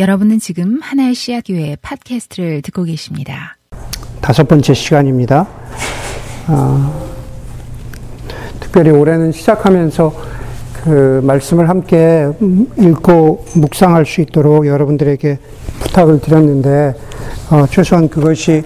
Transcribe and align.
여러분은 0.00 0.38
지금 0.38 0.80
하나의 0.80 1.14
씨앗 1.14 1.44
교회 1.46 1.76
팟캐스트를 1.82 2.62
듣고 2.62 2.84
계십니다. 2.84 3.58
다섯 4.22 4.48
번째 4.48 4.72
시간입니다. 4.72 5.46
어, 6.48 7.10
특별히 8.60 8.92
올해는 8.92 9.30
시작하면서 9.30 10.14
그 10.82 11.20
말씀을 11.22 11.68
함께 11.68 12.26
읽고 12.78 13.44
묵상할 13.56 14.06
수 14.06 14.22
있도록 14.22 14.66
여러분들에게 14.66 15.38
부탁을 15.80 16.22
드렸는데 16.22 16.94
어, 17.50 17.66
최소한 17.66 18.08
그것이 18.08 18.62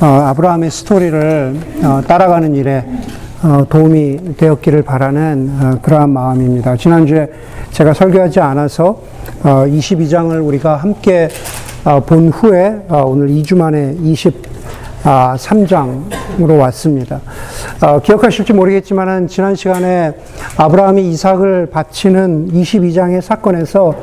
어, 0.00 0.06
아브라함의 0.06 0.70
스토리를 0.70 1.60
어, 1.82 2.02
따라가는 2.06 2.54
일에 2.54 2.84
어, 2.86 3.25
도움이 3.68 4.36
되었기를 4.36 4.82
바라는 4.82 5.50
어, 5.60 5.78
그러한 5.80 6.10
마음입니다. 6.10 6.76
지난주에 6.76 7.28
제가 7.70 7.92
설교하지 7.92 8.40
않아서 8.40 9.00
22장을 9.42 10.40
어, 10.40 10.42
우리가 10.42 10.76
함께 10.76 11.28
본 12.06 12.30
후에 12.30 12.82
오늘 12.88 13.28
2주 13.28 13.56
만에 13.56 13.94
23장으로 15.04 16.58
왔습니다. 16.58 17.20
기억하실지 18.02 18.52
모르겠지만 18.52 19.28
지난 19.28 19.54
시간에 19.54 20.14
아브라함이 20.56 21.08
이삭을 21.10 21.66
바치는 21.66 22.50
22장의 22.52 23.20
사건에서 23.20 23.94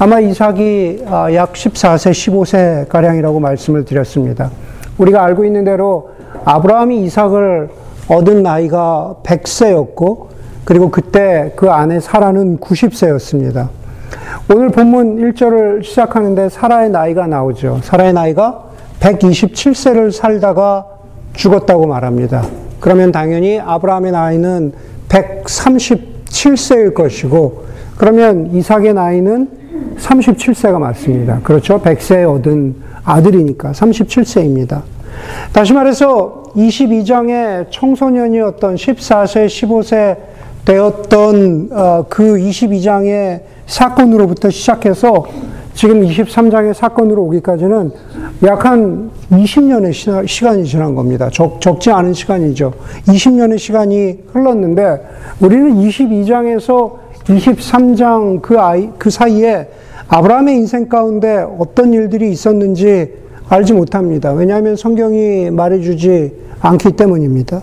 아마 0.00 0.18
이삭이 0.18 1.04
약 1.34 1.52
14세, 1.52 2.10
15세 2.10 2.88
가량이라고 2.88 3.38
말씀을 3.38 3.84
드렸습니다. 3.84 4.50
우리가 4.96 5.22
알고 5.22 5.44
있는 5.44 5.64
대로 5.64 6.10
아브라함이 6.44 7.04
이삭을 7.04 7.68
얻은 8.08 8.42
나이가 8.42 9.16
100세였고 9.22 10.26
그리고 10.64 10.90
그때 10.90 11.52
그 11.56 11.70
안에 11.70 12.00
사라는 12.00 12.58
90세였습니다. 12.58 13.68
오늘 14.50 14.70
본문 14.70 15.16
1절을 15.16 15.84
시작하는데 15.84 16.48
사라의 16.48 16.90
나이가 16.90 17.26
나오죠. 17.26 17.80
사라의 17.82 18.12
나이가 18.14 18.64
127세를 19.00 20.10
살다가 20.10 20.86
죽었다고 21.34 21.86
말합니다. 21.86 22.44
그러면 22.80 23.12
당연히 23.12 23.60
아브라함의 23.60 24.12
나이는 24.12 24.72
137세일 25.08 26.94
것이고, 26.94 27.64
그러면 27.96 28.50
이삭의 28.54 28.94
나이는 28.94 29.48
37세가 29.98 30.78
맞습니다. 30.78 31.40
그렇죠? 31.42 31.80
100세 31.80 32.28
얻은 32.28 32.76
아들이니까 33.04 33.72
37세입니다. 33.72 34.82
다시 35.52 35.72
말해서 35.72 36.44
22장의 36.56 37.66
청소년이었던 37.70 38.74
14세, 38.74 39.46
15세 39.46 40.16
되었던 40.64 41.68
어, 41.72 42.04
그 42.08 42.36
22장의 42.36 43.40
사건으로부터 43.66 44.50
시작해서 44.50 45.24
지금 45.74 46.02
23장의 46.02 46.74
사건으로 46.74 47.22
오기까지는 47.24 47.92
약 48.44 48.64
한 48.66 49.10
20년의 49.30 50.26
시간이 50.26 50.64
지난 50.64 50.94
겁니다. 50.94 51.28
적, 51.30 51.60
적지 51.60 51.90
않은 51.90 52.14
시간이죠. 52.14 52.72
20년의 53.06 53.58
시간이 53.58 54.18
흘렀는데 54.32 55.00
우리는 55.40 55.74
22장에서 55.74 56.94
23장 57.24 58.40
그 58.40 58.58
아이, 58.58 58.90
그 58.98 59.10
사이에 59.10 59.68
아브라함의 60.08 60.56
인생 60.56 60.88
가운데 60.88 61.46
어떤 61.58 61.92
일들이 61.92 62.30
있었는지 62.30 63.12
알지 63.48 63.72
못합니다. 63.72 64.32
왜냐하면 64.32 64.76
성경이 64.76 65.50
말해주지 65.50 66.32
않기 66.60 66.92
때문입니다. 66.92 67.62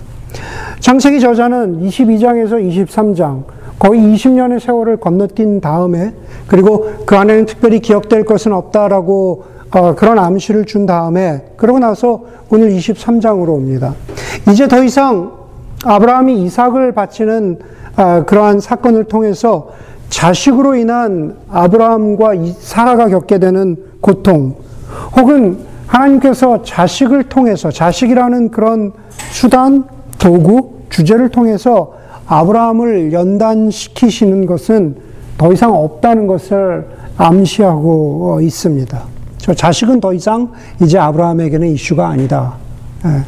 창세기 0.79 1.19
저자는 1.19 1.81
22장에서 1.81 2.87
23장, 2.87 3.43
거의 3.77 4.01
20년의 4.01 4.59
세월을 4.59 4.97
건너뛴 4.97 5.61
다음에, 5.61 6.13
그리고 6.47 6.89
그 7.05 7.15
안에는 7.15 7.45
특별히 7.45 7.79
기억될 7.79 8.25
것은 8.25 8.51
없다라고 8.53 9.55
어, 9.71 9.95
그런 9.95 10.19
암시를 10.19 10.65
준 10.65 10.85
다음에, 10.85 11.43
그러고 11.57 11.79
나서 11.79 12.23
오늘 12.49 12.69
23장으로 12.69 13.49
옵니다. 13.49 13.93
이제 14.49 14.67
더 14.67 14.83
이상 14.83 15.31
아브라함이 15.83 16.43
이삭을 16.43 16.93
바치는 16.93 17.59
어, 17.97 18.23
그러한 18.25 18.59
사건을 18.59 19.05
통해서 19.05 19.69
자식으로 20.09 20.75
인한 20.75 21.35
아브라함과 21.49 22.33
사라가 22.59 23.09
겪게 23.09 23.39
되는 23.39 23.75
고통, 24.01 24.55
혹은 25.17 25.57
하나님께서 25.87 26.63
자식을 26.63 27.23
통해서 27.25 27.71
자식이라는 27.71 28.51
그런 28.51 28.91
수단, 29.31 29.85
도구, 30.17 30.81
주제를 30.89 31.29
통해서 31.29 31.93
아브라함을 32.27 33.13
연단시키시는 33.13 34.45
것은 34.45 34.95
더 35.37 35.53
이상 35.53 35.73
없다는 35.73 36.27
것을 36.27 36.87
암시하고 37.17 38.39
있습니다. 38.41 39.01
저 39.37 39.53
자식은 39.53 39.99
더 39.99 40.13
이상 40.13 40.51
이제 40.81 40.97
아브라함에게는 40.97 41.67
이슈가 41.73 42.07
아니다. 42.07 42.53
예. 43.05 43.21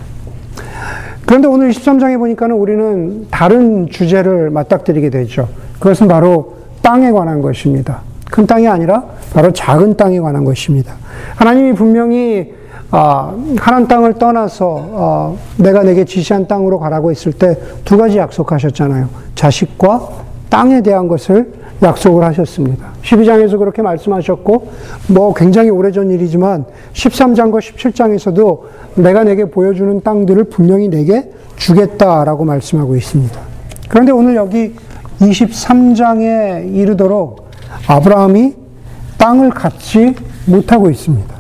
그런데 1.25 1.47
오늘 1.47 1.71
13장에 1.71 2.17
보니까는 2.17 2.55
우리는 2.55 3.27
다른 3.29 3.89
주제를 3.89 4.49
맞닥뜨리게 4.49 5.09
되죠. 5.09 5.49
그것은 5.73 6.07
바로 6.07 6.55
땅에 6.81 7.11
관한 7.11 7.41
것입니다. 7.41 8.01
큰 8.31 8.45
땅이 8.45 8.67
아니라 8.67 9.03
바로 9.33 9.51
작은 9.51 9.97
땅에 9.97 10.19
관한 10.19 10.43
것입니다. 10.43 10.93
하나님이 11.35 11.73
분명히 11.73 12.53
아, 12.89 13.35
하나님 13.57 13.87
땅을 13.87 14.13
떠나서 14.13 14.65
어, 14.91 15.37
내가 15.57 15.83
내게 15.83 16.05
지시한 16.05 16.47
땅으로 16.47 16.79
가라고 16.79 17.11
했을 17.11 17.33
때 17.33 17.57
두 17.83 17.97
가지 17.97 18.17
약속하셨잖아요. 18.17 19.09
자식과 19.35 20.09
땅에 20.49 20.81
대한 20.81 21.07
것을 21.07 21.51
약속을 21.83 22.23
하셨습니다. 22.23 22.87
12장에서 23.03 23.59
그렇게 23.59 23.81
말씀하셨고, 23.81 24.71
뭐 25.09 25.33
굉장히 25.33 25.69
오래전 25.69 26.09
일이지만 26.09 26.65
13장과 26.93 27.59
17장에서도 27.59 28.61
내가 28.95 29.23
내게 29.23 29.45
보여주는 29.45 30.01
땅들을 30.01 30.45
분명히 30.45 30.87
내게 30.87 31.29
주겠다라고 31.57 32.45
말씀하고 32.45 32.95
있습니다. 32.95 33.39
그런데 33.89 34.11
오늘 34.11 34.35
여기 34.35 34.73
23장에 35.19 36.73
이르도록 36.73 37.46
아브라함이 37.87 38.53
땅을 39.17 39.49
갖지 39.49 40.15
못하고 40.45 40.89
있습니다. 40.89 41.35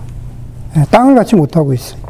예, 0.77 0.83
땅을 0.91 1.15
갖지 1.15 1.35
못하고 1.35 1.73
있어요. 1.73 2.01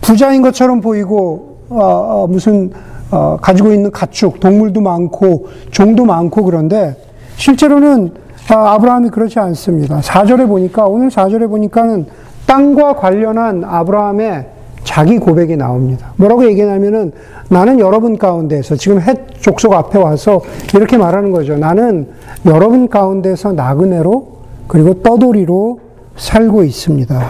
부자인 0.00 0.42
것처럼 0.42 0.80
보이고 0.80 1.58
어, 1.68 1.78
어, 1.80 2.26
무슨 2.26 2.70
어, 3.10 3.38
가지고 3.40 3.72
있는 3.72 3.90
가축, 3.90 4.40
동물도 4.40 4.80
많고 4.80 5.48
종도 5.70 6.04
많고 6.04 6.44
그런데 6.44 6.96
실제로는 7.36 8.12
아, 8.50 8.74
아브라함이 8.74 9.10
그렇지 9.10 9.38
않습니다. 9.38 10.00
4절에 10.00 10.46
보니까 10.46 10.86
오늘 10.86 11.08
4절에 11.08 11.48
보니까는 11.48 12.06
땅과 12.46 12.94
관련한 12.94 13.62
아브라함의 13.64 14.46
자기 14.88 15.18
고백이 15.18 15.58
나옵니다. 15.58 16.14
뭐라고 16.16 16.46
얘기하냐면은 16.46 17.12
나는 17.50 17.78
여러분 17.78 18.16
가운데서 18.16 18.76
지금 18.76 19.02
헷 19.02 19.38
족속 19.42 19.74
앞에 19.74 19.98
와서 19.98 20.40
이렇게 20.74 20.96
말하는 20.96 21.30
거죠. 21.30 21.58
나는 21.58 22.08
여러분 22.46 22.88
가운데서 22.88 23.52
나그네로 23.52 24.38
그리고 24.66 25.02
떠돌이로 25.02 25.80
살고 26.16 26.64
있습니다. 26.64 27.22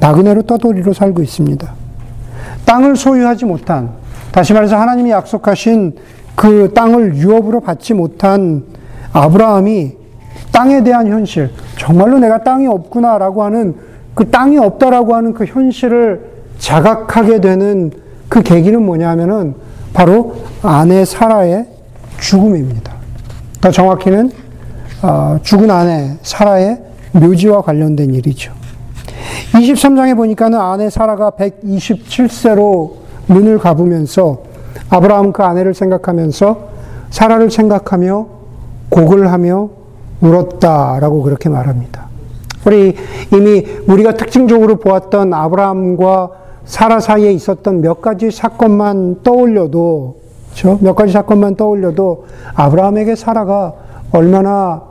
나그네로 0.00 0.42
떠돌이로 0.42 0.92
살고 0.92 1.22
있습니다. 1.22 1.72
땅을 2.64 2.96
소유하지 2.96 3.44
못한, 3.44 3.90
다시 4.32 4.52
말해서 4.52 4.76
하나님이 4.76 5.12
약속하신 5.12 5.94
그 6.34 6.72
땅을 6.74 7.14
유업으로 7.14 7.60
받지 7.60 7.94
못한 7.94 8.64
아브라함이 9.12 9.92
땅에 10.50 10.82
대한 10.82 11.06
현실, 11.06 11.50
정말로 11.78 12.18
내가 12.18 12.42
땅이 12.42 12.66
없구나라고 12.66 13.44
하는 13.44 13.76
그 14.14 14.28
땅이 14.30 14.58
없다라고 14.58 15.14
하는 15.14 15.32
그 15.32 15.44
현실을 15.44 16.35
자각하게 16.58 17.40
되는 17.40 17.90
그 18.28 18.42
계기는 18.42 18.82
뭐냐면은 18.82 19.54
바로 19.92 20.36
아내 20.62 21.04
사라의 21.04 21.66
죽음입니다. 22.20 22.94
더 23.60 23.70
정확히는 23.70 24.30
어, 25.02 25.38
죽은 25.42 25.70
아내 25.70 26.16
사라의 26.22 26.82
묘지와 27.12 27.62
관련된 27.62 28.14
일이죠. 28.14 28.52
23장에 29.52 30.16
보니까는 30.16 30.60
아내 30.60 30.90
사라가 30.90 31.30
127세로 31.30 32.92
눈을 33.28 33.58
감으면서 33.58 34.42
아브라함 34.90 35.32
그 35.32 35.42
아내를 35.42 35.74
생각하면서 35.74 36.68
사라를 37.10 37.50
생각하며 37.50 38.26
곡을 38.90 39.30
하며 39.32 39.70
울었다라고 40.20 41.22
그렇게 41.22 41.48
말합니다. 41.48 42.06
우리 42.66 42.96
이미 43.32 43.64
우리가 43.86 44.14
특징적으로 44.14 44.76
보았던 44.76 45.32
아브라함과 45.32 46.30
사라 46.66 47.00
사이에 47.00 47.32
있었던 47.32 47.80
몇 47.80 48.02
가지 48.02 48.30
사건만 48.30 49.22
떠올려도 49.22 50.16
그렇죠? 50.50 50.78
몇 50.82 50.94
가지 50.94 51.12
사건만 51.12 51.54
떠올려도 51.54 52.26
아브라함에게 52.54 53.14
사라가 53.14 53.72
얼마나 54.12 54.82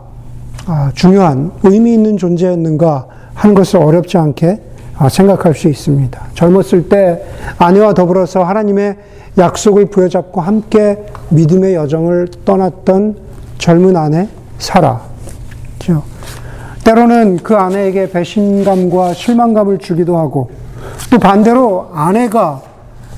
아, 0.67 0.91
중요한 0.95 1.51
의미 1.63 1.93
있는 1.93 2.17
존재였는가 2.17 3.07
하는 3.33 3.55
것을 3.55 3.79
어렵지 3.79 4.17
않게 4.17 4.61
아, 4.97 5.09
생각할 5.09 5.53
수 5.53 5.67
있습니다. 5.67 6.19
젊었을 6.33 6.89
때 6.89 7.23
아내와 7.57 7.93
더불어서 7.93 8.43
하나님의 8.43 8.95
약속을 9.37 9.87
부여잡고 9.87 10.39
함께 10.41 11.05
믿음의 11.29 11.75
여정을 11.75 12.29
떠났던 12.45 13.17
젊은 13.57 13.97
아내 13.97 14.29
사라. 14.57 15.01
그렇죠? 15.77 16.03
때로는 16.85 17.37
그 17.37 17.55
아내에게 17.55 18.09
배신감과 18.11 19.13
실망감을 19.13 19.79
주기도 19.79 20.17
하고 20.17 20.49
또 21.09 21.19
반대로 21.19 21.89
아내가 21.93 22.61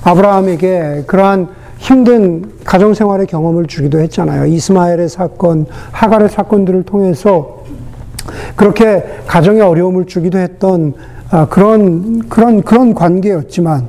아브라함에게 0.04 1.04
그러한 1.06 1.48
힘든 1.78 2.52
가정 2.64 2.92
생활의 2.94 3.26
경험을 3.26 3.66
주기도 3.66 4.00
했잖아요. 4.00 4.46
이스마엘의 4.46 5.08
사건, 5.08 5.66
하갈의 5.92 6.28
사건들을 6.28 6.82
통해서 6.82 7.64
그렇게 8.56 9.04
가정의 9.26 9.62
어려움을 9.62 10.06
주기도 10.06 10.38
했던 10.38 10.94
아, 11.30 11.46
그런, 11.46 12.28
그런, 12.28 12.62
그런 12.62 12.94
관계였지만 12.94 13.86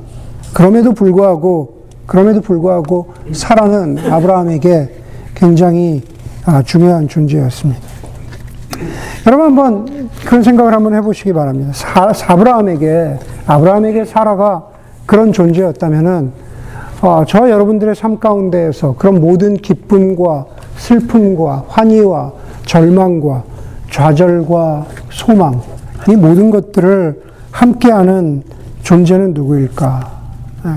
그럼에도 0.52 0.92
불구하고, 0.92 1.84
그럼에도 2.06 2.40
불구하고 2.40 3.14
사라는 3.32 3.98
아브라함에게 4.10 4.94
굉장히 5.34 6.02
아, 6.44 6.62
중요한 6.62 7.08
존재였습니다. 7.08 7.80
여러분 9.26 9.46
한번 9.46 9.99
그런 10.26 10.42
생각을 10.42 10.72
한번 10.72 10.94
해보시기 10.94 11.32
바랍니다. 11.32 11.72
사, 11.74 12.12
아브라함에게 12.32 13.18
아브라함에게 13.46 14.04
사라가 14.04 14.64
그런 15.06 15.32
존재였다면은 15.32 16.32
어, 17.02 17.24
저 17.26 17.48
여러분들의 17.48 17.94
삶 17.94 18.18
가운데에서 18.18 18.94
그런 18.98 19.20
모든 19.20 19.56
기쁨과 19.56 20.46
슬픔과 20.76 21.64
환희와 21.68 22.32
절망과 22.66 23.42
좌절과 23.90 24.86
소망 25.10 25.60
이 26.08 26.16
모든 26.16 26.50
것들을 26.50 27.22
함께하는 27.50 28.42
존재는 28.82 29.34
누구일까? 29.34 30.10
네. 30.64 30.70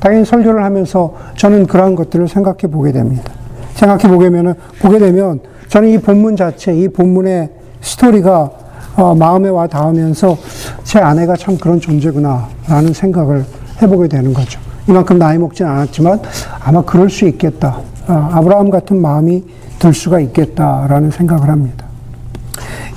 당연히 0.00 0.24
설교를 0.24 0.64
하면서 0.64 1.14
저는 1.36 1.66
그러한 1.66 1.94
것들을 1.94 2.28
생각해 2.28 2.62
보게 2.70 2.92
됩니다. 2.92 3.32
생각해 3.74 4.08
보게 4.08 4.30
되면 4.30 4.54
보게 4.80 4.98
되면 4.98 5.40
저는 5.68 5.88
이 5.90 5.98
본문 5.98 6.36
자체, 6.36 6.74
이 6.74 6.88
본문의 6.88 7.50
스토리가 7.80 8.50
어, 8.96 9.14
마음에 9.14 9.48
와 9.48 9.66
닿으면서 9.66 10.36
제 10.84 10.98
아내가 10.98 11.36
참 11.36 11.56
그런 11.56 11.80
존재구나라는 11.80 12.92
생각을 12.92 13.44
해보게 13.80 14.08
되는 14.08 14.32
거죠. 14.34 14.60
이만큼 14.88 15.18
나이 15.18 15.38
먹진 15.38 15.66
않았지만 15.66 16.20
아마 16.60 16.82
그럴 16.82 17.08
수 17.08 17.26
있겠다. 17.28 17.78
어, 18.08 18.28
아브라함 18.32 18.70
같은 18.70 19.00
마음이 19.00 19.44
들 19.78 19.94
수가 19.94 20.20
있겠다라는 20.20 21.10
생각을 21.10 21.48
합니다. 21.48 21.86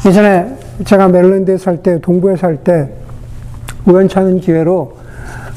예전에 0.06 0.56
제가 0.84 1.08
메릴랜드에 1.08 1.58
살 1.58 1.82
때, 1.82 2.00
동부에 2.02 2.36
살 2.36 2.58
때 2.58 2.90
우연찮은 3.86 4.40
기회로 4.42 4.98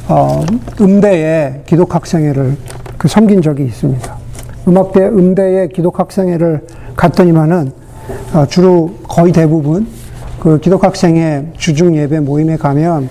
어, 0.08 0.44
음대에 0.80 1.62
기독학생회를 1.66 2.56
그 2.96 3.08
섬긴 3.08 3.42
적이 3.42 3.64
있습니다. 3.64 4.16
음악대 4.68 5.06
음대에 5.06 5.68
기독학생회를 5.68 6.66
갔더니만은 6.96 7.72
어, 8.34 8.46
주로 8.46 8.94
거의 9.06 9.32
대부분 9.32 9.86
그 10.40 10.58
기독학생의 10.60 11.52
주중 11.56 11.96
예배 11.96 12.20
모임에 12.20 12.56
가면 12.56 13.10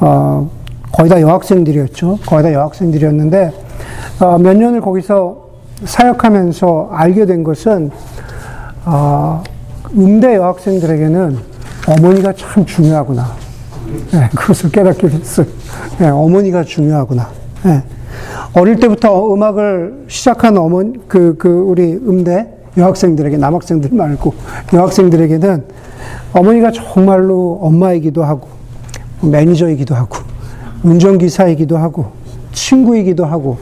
어, 0.00 0.50
거의 0.92 1.08
다 1.08 1.20
여학생들이었죠. 1.20 2.18
거의 2.26 2.42
다 2.42 2.52
여학생들이었는데 2.52 3.52
어, 4.20 4.38
몇 4.38 4.56
년을 4.56 4.80
거기서 4.80 5.48
사역하면서 5.84 6.88
알게 6.92 7.26
된 7.26 7.44
것은 7.44 7.90
어, 8.84 9.42
음대 9.96 10.34
여학생들에게는 10.34 11.38
어머니가 11.88 12.32
참 12.34 12.66
중요하구나. 12.66 13.26
네, 14.12 14.28
그것을 14.34 14.70
깨닫게 14.70 15.08
됐어요. 15.08 15.46
네, 15.98 16.08
어머니가 16.08 16.64
중요하구나. 16.64 17.28
네. 17.64 17.82
어릴 18.54 18.76
때부터 18.76 19.32
음악을 19.32 20.04
시작한 20.08 20.56
어머니, 20.58 20.94
그, 21.06 21.36
그, 21.38 21.48
우리 21.48 21.92
음대 21.94 22.46
여학생들에게, 22.78 23.36
남학생들 23.36 23.90
말고 23.92 24.34
여학생들에게는 24.72 25.64
어머니가 26.32 26.70
정말로 26.70 27.58
엄마이기도 27.62 28.24
하고, 28.24 28.48
매니저이기도 29.22 29.94
하고, 29.94 30.18
운전기사이기도 30.82 31.76
하고, 31.76 32.06
친구이기도 32.52 33.24
하고, 33.24 33.58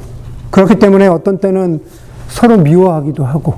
그렇기 0.51 0.79
때문에 0.79 1.07
어떤 1.07 1.39
때는 1.39 1.81
서로 2.29 2.59
미워하기도 2.59 3.25
하고, 3.25 3.55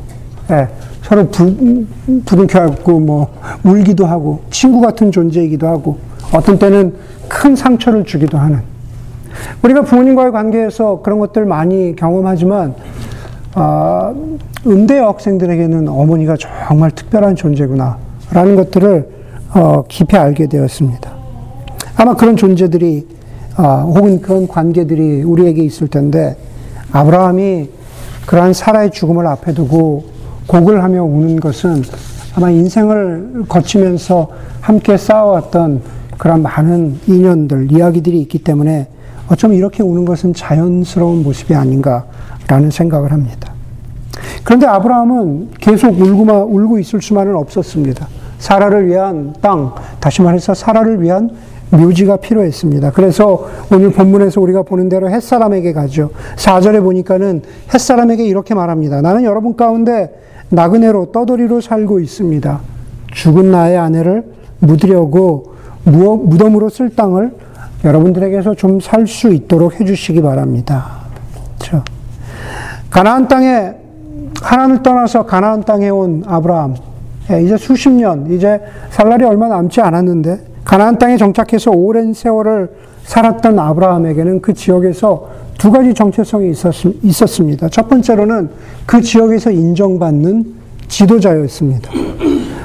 예, 0.50 0.68
서로 1.02 1.26
부, 1.28 1.84
부둥켜 2.24 2.60
안고 2.60 3.00
뭐 3.00 3.28
울기도 3.64 4.06
하고, 4.06 4.42
친구 4.50 4.80
같은 4.80 5.10
존재이기도 5.10 5.66
하고, 5.66 5.98
어떤 6.32 6.58
때는 6.58 6.94
큰 7.28 7.56
상처를 7.56 8.04
주기도 8.04 8.38
하는. 8.38 8.60
우리가 9.62 9.82
부모님과의 9.82 10.32
관계에서 10.32 11.00
그런 11.02 11.18
것들 11.18 11.44
많이 11.44 11.94
경험하지만, 11.96 12.74
아, 13.60 14.14
음대 14.68 14.98
학생들에게는 14.98 15.88
어머니가 15.88 16.36
정말 16.68 16.92
특별한 16.92 17.34
존재구나. 17.34 17.98
라는 18.30 18.54
것들을 18.54 19.08
어, 19.54 19.82
깊이 19.88 20.16
알게 20.16 20.46
되었습니다. 20.46 21.10
아마 21.96 22.14
그런 22.14 22.36
존재들이, 22.36 23.04
아, 23.56 23.80
혹은 23.80 24.20
그런 24.20 24.46
관계들이 24.46 25.24
우리에게 25.24 25.64
있을 25.64 25.88
텐데, 25.88 26.36
아브라함이 26.92 27.68
그러한 28.26 28.52
사라의 28.52 28.92
죽음을 28.92 29.26
앞에 29.26 29.54
두고 29.54 30.04
곡을 30.46 30.84
하며 30.84 31.02
우는 31.02 31.40
것은 31.40 31.82
아마 32.36 32.50
인생을 32.50 33.46
거치면서 33.48 34.28
함께 34.60 34.96
쌓아왔던 34.96 35.82
그런 36.16 36.42
많은 36.42 37.00
인연들, 37.08 37.72
이야기들이 37.72 38.20
있기 38.20 38.38
때문에 38.38 38.86
어쩌면 39.28 39.56
이렇게 39.56 39.82
우는 39.82 40.04
것은 40.04 40.34
자연스러운 40.34 41.24
모습이 41.24 41.54
아닌가라는 41.54 42.70
생각을 42.70 43.12
합니다. 43.12 43.47
그런데 44.48 44.66
아브라함은 44.66 45.50
계속 45.60 46.00
울고만, 46.00 46.40
울고 46.44 46.78
있을 46.78 47.02
수만은 47.02 47.36
없었습니다. 47.36 48.08
사라를 48.38 48.86
위한 48.86 49.34
땅, 49.42 49.74
다시 50.00 50.22
말해서 50.22 50.54
사라를 50.54 51.02
위한 51.02 51.28
묘지가 51.68 52.16
필요했습니다. 52.16 52.92
그래서 52.92 53.46
오늘 53.70 53.92
본문에서 53.92 54.40
우리가 54.40 54.62
보는 54.62 54.88
대로 54.88 55.10
햇사람에게 55.10 55.74
가죠. 55.74 56.12
4절에 56.36 56.82
보니까는 56.82 57.42
햇사람에게 57.74 58.24
이렇게 58.24 58.54
말합니다. 58.54 59.02
나는 59.02 59.24
여러분 59.24 59.54
가운데 59.54 60.18
나그네로 60.48 61.12
떠돌이로 61.12 61.60
살고 61.60 62.00
있습니다. 62.00 62.60
죽은 63.12 63.50
나의 63.50 63.76
아내를 63.76 64.32
묻으려고 64.60 65.56
무덤으로 65.84 66.70
쓸 66.70 66.88
땅을 66.88 67.34
여러분들에게서 67.84 68.54
좀 68.54 68.80
살 68.80 69.06
수 69.06 69.28
있도록 69.28 69.78
해주시기 69.78 70.22
바랍니다. 70.22 71.02
그렇죠? 71.58 71.84
가나안 72.88 73.28
땅에 73.28 73.87
하나님을 74.42 74.82
떠나서 74.82 75.24
가나안 75.26 75.62
땅에 75.62 75.88
온 75.88 76.22
아브라함 76.26 76.76
예, 77.30 77.42
이제 77.42 77.56
수십 77.56 77.90
년 77.90 78.32
이제 78.32 78.60
살 78.90 79.08
날이 79.08 79.24
얼마 79.24 79.48
남지 79.48 79.80
않았는데 79.80 80.40
가나안 80.64 80.98
땅에 80.98 81.16
정착해서 81.16 81.70
오랜 81.70 82.12
세월을 82.14 82.70
살았던 83.04 83.58
아브라함에게는 83.58 84.42
그 84.42 84.52
지역에서 84.54 85.28
두 85.58 85.72
가지 85.72 85.92
정체성이 85.92 86.50
있었, 86.50 87.28
습니다첫 87.28 87.88
번째로는 87.88 88.50
그 88.86 89.00
지역에서 89.00 89.50
인정받는 89.50 90.54
지도자였습니다. 90.86 91.90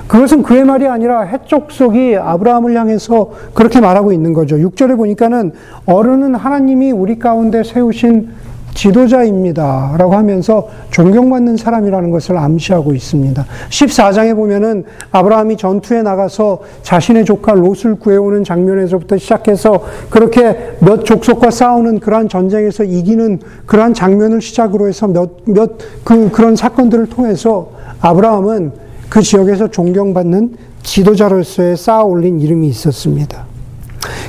그것은 0.07 0.43
그의 0.43 0.63
말이 0.63 0.85
아니라 0.85 1.21
해족속이 1.21 2.17
아브라함을 2.17 2.77
향해서 2.77 3.31
그렇게 3.53 3.79
말하고 3.79 4.13
있는 4.13 4.33
거죠. 4.33 4.57
6절에 4.57 4.95
보니까는 4.95 5.53
어른은 5.85 6.35
하나님이 6.35 6.91
우리 6.91 7.17
가운데 7.17 7.63
세우신 7.63 8.29
지도자입니다. 8.73 9.95
라고 9.97 10.13
하면서 10.13 10.67
존경받는 10.91 11.57
사람이라는 11.57 12.11
것을 12.11 12.37
암시하고 12.37 12.93
있습니다. 12.93 13.45
14장에 13.69 14.35
보면은 14.35 14.83
아브라함이 15.11 15.57
전투에 15.57 16.01
나가서 16.01 16.59
자신의 16.81 17.25
조카 17.25 17.53
롯을 17.53 17.95
구해오는 17.99 18.43
장면에서부터 18.43 19.17
시작해서 19.17 19.83
그렇게 20.09 20.75
몇 20.79 21.05
족속과 21.05 21.51
싸우는 21.51 21.99
그러한 21.99 22.29
전쟁에서 22.29 22.83
이기는 22.83 23.39
그러한 23.65 23.93
장면을 23.93 24.41
시작으로 24.41 24.87
해서 24.87 25.07
몇, 25.07 25.31
몇, 25.45 25.77
그, 26.03 26.31
그런 26.31 26.55
사건들을 26.55 27.07
통해서 27.07 27.71
아브라함은 28.01 28.71
그 29.09 29.21
지역에서 29.21 29.69
존경받는 29.69 30.57
지도자로서의 30.81 31.77
쌓아 31.77 32.03
올린 32.03 32.39
이름이 32.41 32.67
있었습니다. 32.67 33.45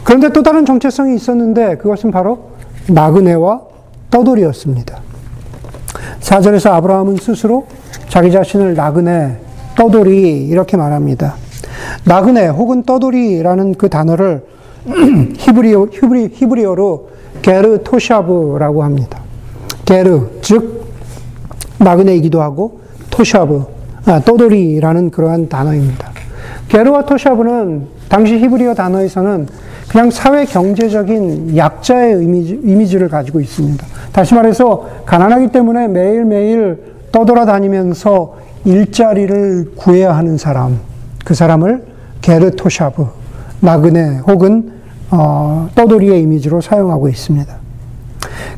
그런데 0.05 0.29
또 0.31 0.43
다른 0.43 0.65
정체성이 0.65 1.17
있었는데 1.17 1.77
그것은 1.79 2.11
바로 2.11 2.51
나그네와 2.89 3.74
떠돌이였습니다. 4.15 5.01
사절에서 6.21 6.73
아브라함은 6.75 7.17
스스로 7.17 7.67
자기 8.09 8.31
자신을 8.31 8.75
나그네, 8.75 9.39
떠돌이 9.77 10.47
이렇게 10.47 10.77
말합니다. 10.77 11.35
나그네 12.05 12.47
혹은 12.47 12.85
떠돌이라는 12.85 13.75
그 13.75 13.89
단어를 13.89 14.45
히브리어, 15.37 15.89
히브리, 15.91 16.31
히브리어로 16.33 17.09
게르 17.43 17.83
토샤브라고 17.83 18.85
합니다. 18.85 19.19
게르, 19.85 20.29
즉, 20.43 20.85
나그네이기도 21.79 22.41
하고, 22.41 22.81
토샤브, 23.11 23.65
아, 24.07 24.21
떠돌이라는 24.21 25.11
그러한 25.11 25.49
단어입니다. 25.49 26.11
게르와 26.69 27.05
토샤브는 27.05 27.89
당시 28.09 28.39
히브리어 28.39 28.75
단어에서는 28.75 29.49
그냥 29.89 30.11
사회 30.11 30.45
경제적인 30.45 31.57
약자의 31.57 32.23
이미지, 32.23 32.61
이미지를 32.63 33.09
가지고 33.09 33.41
있습니다. 33.41 33.85
다시 34.13 34.35
말해서 34.35 34.89
가난하기 35.07 35.49
때문에 35.49 35.89
매일매일 35.89 36.95
떠돌아다니면서 37.13 38.37
일자리를 38.65 39.73
구해야 39.77 40.17
하는 40.17 40.37
사람. 40.37 40.81
그 41.25 41.35
사람을 41.35 41.85
게르토샤브, 42.23 43.07
나그네 43.61 44.21
혹은 44.27 44.73
어, 45.11 45.69
떠돌이의 45.75 46.23
이미지로 46.23 46.61
사용하고 46.61 47.09
있습니다. 47.09 47.55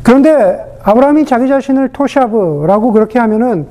그런데 0.03 0.59
아브라함이 0.83 1.27
자기 1.27 1.49
자신을 1.49 1.89
토샤브라고 1.89 2.93
그렇게 2.93 3.19
하면은 3.19 3.67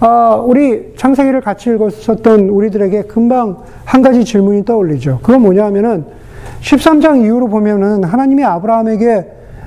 어, 0.00 0.42
우리 0.46 0.94
창세기를 0.96 1.40
같이 1.40 1.70
읽었었던 1.70 2.48
우리들에게 2.48 3.02
금방 3.02 3.58
한 3.84 4.02
가지 4.02 4.24
질문이 4.24 4.64
떠올리죠. 4.64 5.20
그건 5.22 5.42
뭐냐 5.42 5.64
하면은 5.66 6.04
13장 6.60 7.24
이후로 7.24 7.48
보면은 7.48 8.04
하나님이 8.04 8.44
아브라함에게 8.44 9.26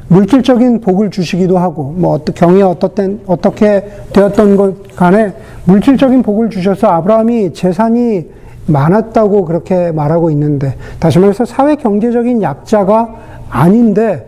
물질적인 0.09 0.81
복을 0.81 1.11
주시기도 1.11 1.57
하고, 1.57 1.93
뭐, 1.95 2.17
경이 2.17 2.61
어떻든, 2.63 3.21
어떻게 3.27 3.87
되었던 4.11 4.55
것 4.55 4.95
간에 4.95 5.33
물질적인 5.65 6.23
복을 6.23 6.49
주셔서 6.49 6.87
아브라함이 6.87 7.53
재산이 7.53 8.27
많았다고 8.65 9.45
그렇게 9.45 9.91
말하고 9.91 10.31
있는데, 10.31 10.75
다시 10.99 11.19
말해서 11.19 11.45
사회 11.45 11.75
경제적인 11.75 12.41
약자가 12.41 13.15
아닌데, 13.49 14.25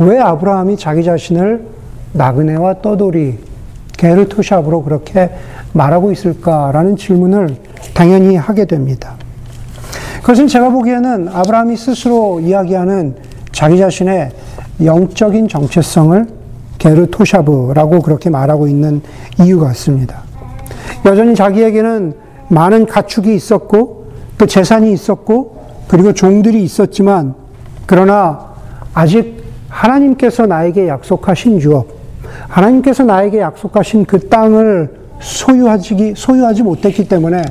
왜 0.00 0.18
아브라함이 0.18 0.76
자기 0.76 1.04
자신을 1.04 1.64
나그네와 2.12 2.82
떠돌이, 2.82 3.38
게르토샵으로 3.96 4.82
그렇게 4.82 5.30
말하고 5.72 6.10
있을까라는 6.10 6.96
질문을 6.96 7.56
당연히 7.94 8.34
하게 8.34 8.64
됩니다. 8.64 9.14
그것은 10.30 10.46
제가 10.46 10.70
보기에는 10.70 11.26
아브라함이 11.26 11.76
스스로 11.76 12.38
이야기하는 12.38 13.16
자기 13.50 13.78
자신의 13.78 14.30
영적인 14.84 15.48
정체성을 15.48 16.24
게르토샤브라고 16.78 18.00
그렇게 18.00 18.30
말하고 18.30 18.68
있는 18.68 19.02
이유 19.42 19.58
같습니다. 19.58 20.22
여전히 21.04 21.34
자기에게는 21.34 22.14
많은 22.46 22.86
가축이 22.86 23.34
있었고 23.34 24.06
또 24.38 24.46
재산이 24.46 24.92
있었고 24.92 25.64
그리고 25.88 26.12
종들이 26.12 26.62
있었지만 26.62 27.34
그러나 27.86 28.50
아직 28.94 29.42
하나님께서 29.68 30.46
나에게 30.46 30.86
약속하신 30.86 31.60
유업, 31.62 31.88
하나님께서 32.46 33.02
나에게 33.02 33.40
약속하신 33.40 34.04
그 34.04 34.28
땅을 34.28 34.94
소유하지, 35.18 36.14
소유하지 36.16 36.62
못했기 36.62 37.08
때문에 37.08 37.42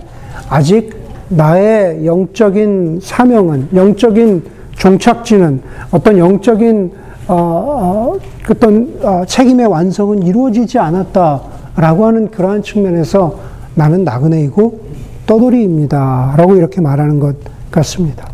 아직 0.48 0.99
나의 1.29 2.05
영적인 2.05 3.00
사명은, 3.01 3.69
영적인 3.74 4.43
종착지는 4.75 5.62
어떤 5.91 6.17
영적인 6.17 6.91
어, 7.27 7.36
어, 7.36 8.19
어떤 8.50 8.91
어, 9.03 9.24
책임의 9.25 9.67
완성은 9.67 10.24
이루어지지 10.24 10.79
않았다라고 10.79 12.05
하는 12.07 12.31
그러한 12.31 12.63
측면에서 12.63 13.39
나는 13.75 14.03
나그네이고 14.03 14.79
떠돌이입니다. 15.27 16.33
라고 16.38 16.55
이렇게 16.55 16.81
말하는 16.81 17.19
것 17.19 17.36
같습니다. 17.69 18.27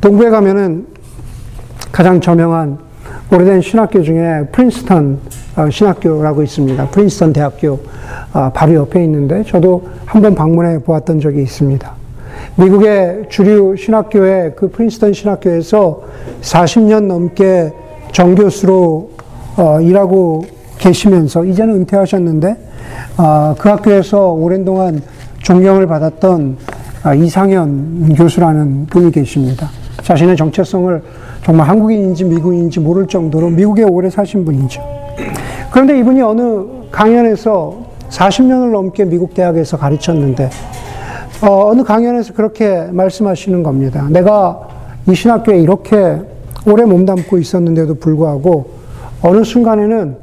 동부에 0.00 0.30
가면은 0.30 0.86
가장 1.92 2.20
저명한 2.20 2.78
오래된 3.30 3.60
신학교 3.60 4.02
중에 4.02 4.46
프린스턴 4.52 5.18
어, 5.18 5.39
신학교라고 5.68 6.42
있습니다. 6.42 6.88
프린스턴 6.88 7.32
대학교 7.32 7.80
어, 8.32 8.50
바로 8.54 8.74
옆에 8.74 9.02
있는데 9.04 9.42
저도 9.44 9.82
한번 10.06 10.34
방문해 10.34 10.78
보았던 10.78 11.20
적이 11.20 11.42
있습니다. 11.42 11.92
미국의 12.56 13.24
주류 13.28 13.76
신학교의 13.76 14.54
그 14.56 14.70
프린스턴 14.70 15.12
신학교에서 15.12 16.02
40년 16.40 17.06
넘게 17.06 17.72
정교수로 18.12 19.10
어, 19.56 19.80
일하고 19.80 20.44
계시면서 20.78 21.44
이제는 21.44 21.74
은퇴하셨는데 21.74 22.56
어, 23.18 23.54
그 23.58 23.68
학교에서 23.68 24.30
오랜 24.30 24.64
동안 24.64 25.02
존경을 25.42 25.86
받았던 25.86 26.56
어, 27.04 27.14
이상현 27.14 28.14
교수라는 28.14 28.86
분이 28.86 29.10
계십니다. 29.10 29.68
자신의 30.02 30.36
정체성을 30.36 31.02
정말 31.44 31.68
한국인인지 31.68 32.24
미국인인지 32.24 32.80
모를 32.80 33.06
정도로 33.06 33.50
미국에 33.50 33.82
오래 33.82 34.10
사신 34.10 34.44
분이죠. 34.44 34.82
그런데 35.70 35.98
이분이 35.98 36.20
어느 36.22 36.64
강연에서 36.90 37.90
40년을 38.10 38.72
넘게 38.72 39.04
미국 39.04 39.34
대학에서 39.34 39.76
가르쳤는데 39.76 40.50
어, 41.42 41.72
느 41.74 41.84
강연에서 41.84 42.34
그렇게 42.34 42.88
말씀하시는 42.90 43.62
겁니다. 43.62 44.06
내가 44.10 44.68
이 45.08 45.14
신학교에 45.14 45.58
이렇게 45.60 46.20
오래 46.66 46.84
몸담고 46.84 47.38
있었는데도 47.38 47.94
불구하고 47.94 48.70
어느 49.22 49.44
순간에는 49.44 50.16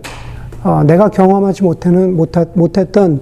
어, 0.63 0.83
내가 0.85 1.09
경험하지 1.09 1.63
못하는, 1.63 2.15
못하, 2.15 2.45
못했던 2.53 3.21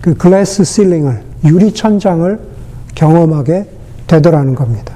그 0.00 0.14
글래스 0.14 0.64
실링을, 0.64 1.22
유리 1.44 1.72
천장을 1.72 2.38
경험하게 2.94 3.66
되더라는 4.06 4.54
겁니다. 4.54 4.94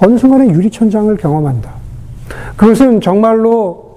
어느 0.00 0.18
순간에 0.18 0.48
유리 0.48 0.70
천장을 0.70 1.14
경험한다. 1.16 1.70
그것은 2.56 3.00
정말로 3.00 3.87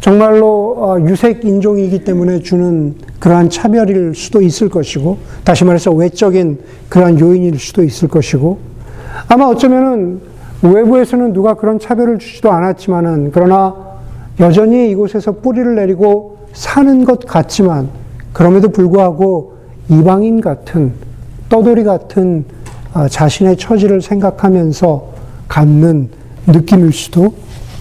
정말로 0.00 0.76
어, 0.78 1.00
유색 1.00 1.44
인종이기 1.44 2.04
때문에 2.04 2.40
주는 2.40 2.94
그러한 3.18 3.50
차별일 3.50 4.14
수도 4.14 4.40
있을 4.40 4.70
것이고, 4.70 5.18
다시 5.44 5.64
말해서 5.64 5.92
외적인 5.92 6.58
그러한 6.88 7.20
요인일 7.20 7.58
수도 7.58 7.84
있을 7.84 8.08
것이고, 8.08 8.58
아마 9.28 9.44
어쩌면은 9.44 10.20
외부에서는 10.62 11.32
누가 11.34 11.54
그런 11.54 11.78
차별을 11.78 12.18
주지도 12.18 12.50
않았지만은, 12.50 13.30
그러나 13.32 13.76
여전히 14.40 14.90
이곳에서 14.90 15.32
뿌리를 15.32 15.74
내리고 15.74 16.38
사는 16.54 17.04
것 17.04 17.26
같지만, 17.26 17.88
그럼에도 18.32 18.70
불구하고 18.70 19.54
이방인 19.90 20.40
같은, 20.40 20.94
떠돌이 21.50 21.84
같은 21.84 22.44
어, 22.94 23.06
자신의 23.06 23.56
처지를 23.58 24.00
생각하면서 24.00 25.08
갖는 25.46 26.08
느낌일 26.46 26.92
수도 26.92 27.34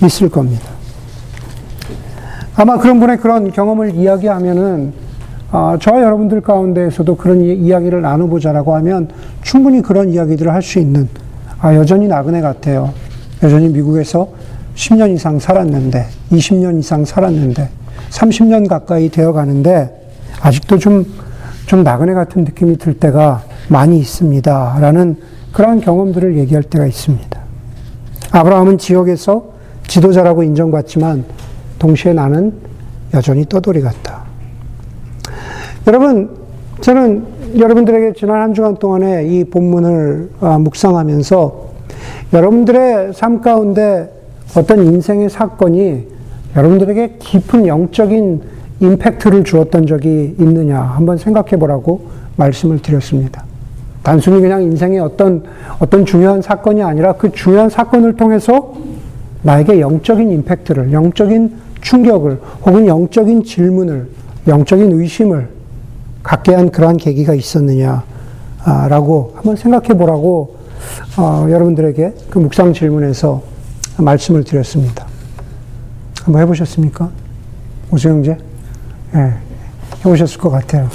있을 0.04 0.30
겁니다. 0.30 0.79
아마 2.60 2.78
그런 2.78 3.00
분의 3.00 3.20
그런 3.20 3.54
경험을 3.54 3.96
이야기하면은 3.96 4.92
어, 5.50 5.78
저와 5.80 6.02
여러분들 6.02 6.42
가운데에서도 6.42 7.16
그런 7.16 7.40
이, 7.40 7.72
야기를 7.72 8.02
나눠보자라고 8.02 8.76
하면 8.76 9.08
충분히 9.42 9.82
그런 9.82 10.10
이야기들을 10.10 10.54
할 10.54 10.62
수 10.62 10.78
있는 10.78 11.08
아, 11.62 11.74
여전히 11.74 12.10
나그네 12.10 12.42
같아요. 12.42 12.94
여전히 13.44 13.70
미국에서 13.70 14.28
10년 14.76 15.14
이상 15.16 15.40
살았는데, 15.40 16.06
20년 16.34 16.80
이상 16.80 17.06
살았는데, 17.06 17.70
30년 18.10 18.68
가까이 18.68 19.08
되어 19.10 19.32
가는데, 19.32 20.12
아직도 20.42 20.80
좀, 20.80 21.06
좀 21.66 21.84
나그네 21.84 22.14
같은 22.14 22.44
느낌이 22.44 22.78
들 22.78 22.94
때가 22.94 23.44
많이 23.70 24.00
있습니다. 24.00 24.80
라는 24.82 25.16
그러한 25.54 25.80
경험들을 25.80 26.38
얘기할 26.38 26.64
때가 26.64 26.86
있습니다. 26.86 27.40
아브라함은 28.32 28.78
지역에서 28.78 29.46
지도자라고 29.88 30.44
인정받지만, 30.44 31.24
동시에 31.80 32.14
나는 32.14 32.54
여전히 33.14 33.46
떠돌이 33.46 33.82
같다. 33.82 34.24
여러분, 35.88 36.30
저는 36.82 37.26
여러분들에게 37.58 38.14
지난 38.14 38.42
한 38.42 38.54
주간 38.54 38.76
동안에 38.78 39.26
이 39.26 39.44
본문을 39.46 40.30
아, 40.42 40.60
묵상하면서 40.60 41.70
여러분들의 42.34 43.14
삶 43.14 43.42
가운데 43.42 44.14
어떤 44.56 44.86
인생의 44.86 45.30
사건이 45.30 46.08
여러분들에게 46.56 47.16
깊은 47.20 47.68
영적인 47.68 48.42
임팩트를 48.80 49.44
주었던 49.44 49.88
적이 49.88 50.36
있느냐 50.40 50.80
한번 50.80 51.18
생각해 51.18 51.58
보라고 51.58 52.08
말씀을 52.38 52.80
드렸습니다. 52.80 53.44
단순히 54.04 54.42
그냥 54.42 54.64
인생의 54.64 55.00
어떤, 55.00 55.44
어떤 55.80 56.06
중요한 56.06 56.42
사건이 56.42 56.82
아니라 56.82 57.14
그 57.14 57.32
중요한 57.32 57.70
사건을 57.70 58.16
통해서 58.16 58.74
나에게 59.44 59.80
영적인 59.80 60.32
임팩트를, 60.32 60.92
영적인 60.94 61.54
충격을 61.82 62.40
혹은 62.66 62.88
영적인 62.88 63.44
질문을, 63.44 64.10
영적인 64.48 64.92
의심을 64.92 65.50
갖게 66.24 66.54
한 66.54 66.70
그러한 66.70 66.98
계기가 66.98 67.34
있었느냐라고 67.34 69.34
한번 69.36 69.56
생각해 69.56 69.98
보라고 69.98 70.58
어, 71.18 71.48
여러분들에게 71.50 72.14
그 72.30 72.40
묵상 72.40 72.74
질문에서 72.74 73.42
말씀을 73.98 74.44
드렸습니다. 74.44 75.06
한번 76.24 76.42
해보셨습니까? 76.44 77.10
오수영제? 77.92 78.38
예, 79.16 79.18
네, 79.18 79.34
해보셨을 80.06 80.40
것 80.40 80.50
같아요. 80.50 80.88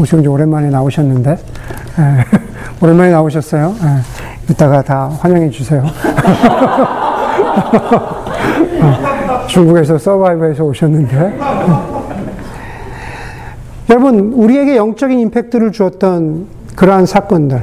오수영제 0.00 0.28
오랜만에 0.28 0.70
나오셨는데, 0.70 1.30
예, 1.30 2.24
오랜만에 2.84 3.10
나오셨어요. 3.10 3.74
예, 3.82 4.52
이따가 4.52 4.82
다 4.82 5.08
환영해 5.20 5.50
주세요. 5.50 5.84
중국에서 9.48 9.98
서바이버에서 9.98 10.64
오셨는데. 10.64 11.38
여러분, 13.90 14.32
우리에게 14.32 14.76
영적인 14.76 15.18
임팩트를 15.18 15.72
주었던 15.72 16.46
그러한 16.74 17.06
사건들, 17.06 17.62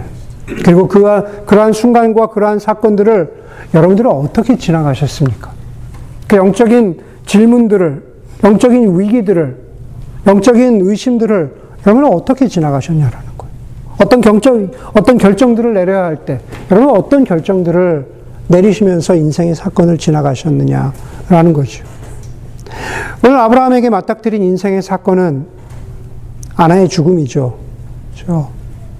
그리고 0.64 0.88
그, 0.88 1.46
그러한 1.46 1.74
순간과 1.74 2.28
그러한 2.28 2.60
사건들을 2.60 3.44
여러분들은 3.74 4.10
어떻게 4.10 4.58
지나가셨습니까? 4.58 5.52
그 6.28 6.38
영적인 6.38 7.00
질문들을, 7.26 8.04
영적인 8.44 9.00
위기들을, 9.00 9.58
영적인 10.28 10.82
의심들을 10.82 11.64
여러분은 11.86 12.14
어떻게 12.14 12.48
지나가셨냐라는 12.48 13.28
거예요. 13.38 13.54
어떤 14.02 14.22
결정, 14.22 14.72
어떤 14.94 15.18
결정들을 15.18 15.74
내려야 15.74 16.06
할 16.06 16.18
때, 16.26 16.40
여러분 16.72 16.96
어떤 16.96 17.24
결정들을 17.24 18.06
내리시면서 18.48 19.16
인생의 19.16 19.56
사건을 19.56 19.98
지나가셨느냐라는 19.98 21.54
거죠. 21.54 21.84
오늘 23.26 23.38
아브라함에게 23.38 23.90
맞닥뜨린 23.90 24.44
인생의 24.44 24.82
사건은 24.82 25.46
아나의 26.56 26.90
죽음이죠. 26.90 27.58
그렇죠? 28.14 28.50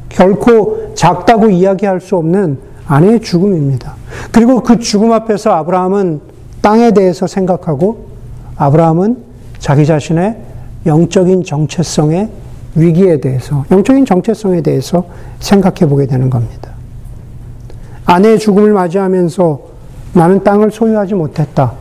결코 0.10 0.94
작다고 0.96 1.50
이야기할 1.50 2.00
수 2.00 2.16
없는 2.18 2.58
아내의 2.86 3.22
죽음입니다. 3.22 3.96
그리고 4.32 4.62
그 4.62 4.80
죽음 4.80 5.12
앞에서 5.12 5.52
아브라함은 5.52 6.22
땅에 6.62 6.92
대해서 6.92 7.28
생각하고 7.28 8.08
아브라함은 8.56 9.18
자기 9.60 9.86
자신의 9.86 10.38
영적인 10.86 11.44
정체성의 11.44 12.30
위기에 12.76 13.22
대해서, 13.22 13.66
영적인 13.72 14.06
정체성에 14.06 14.62
대해서 14.62 15.06
생각해 15.40 15.88
보게 15.88 16.06
되는 16.06 16.30
겁니다. 16.30 16.73
아내의 18.06 18.40
죽음을 18.40 18.74
맞이하면서 18.74 19.60
나는 20.14 20.44
땅을 20.44 20.72
소유하지 20.72 21.16
못했다. 21.16 21.74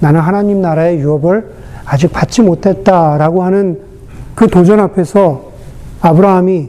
나는 0.00 0.20
하나님 0.20 0.60
나라의 0.60 0.98
유업을 0.98 1.50
아직 1.84 2.12
받지 2.12 2.42
못했다라고 2.42 3.42
하는 3.42 3.80
그 4.34 4.48
도전 4.48 4.80
앞에서 4.80 5.52
아브라함이 6.00 6.68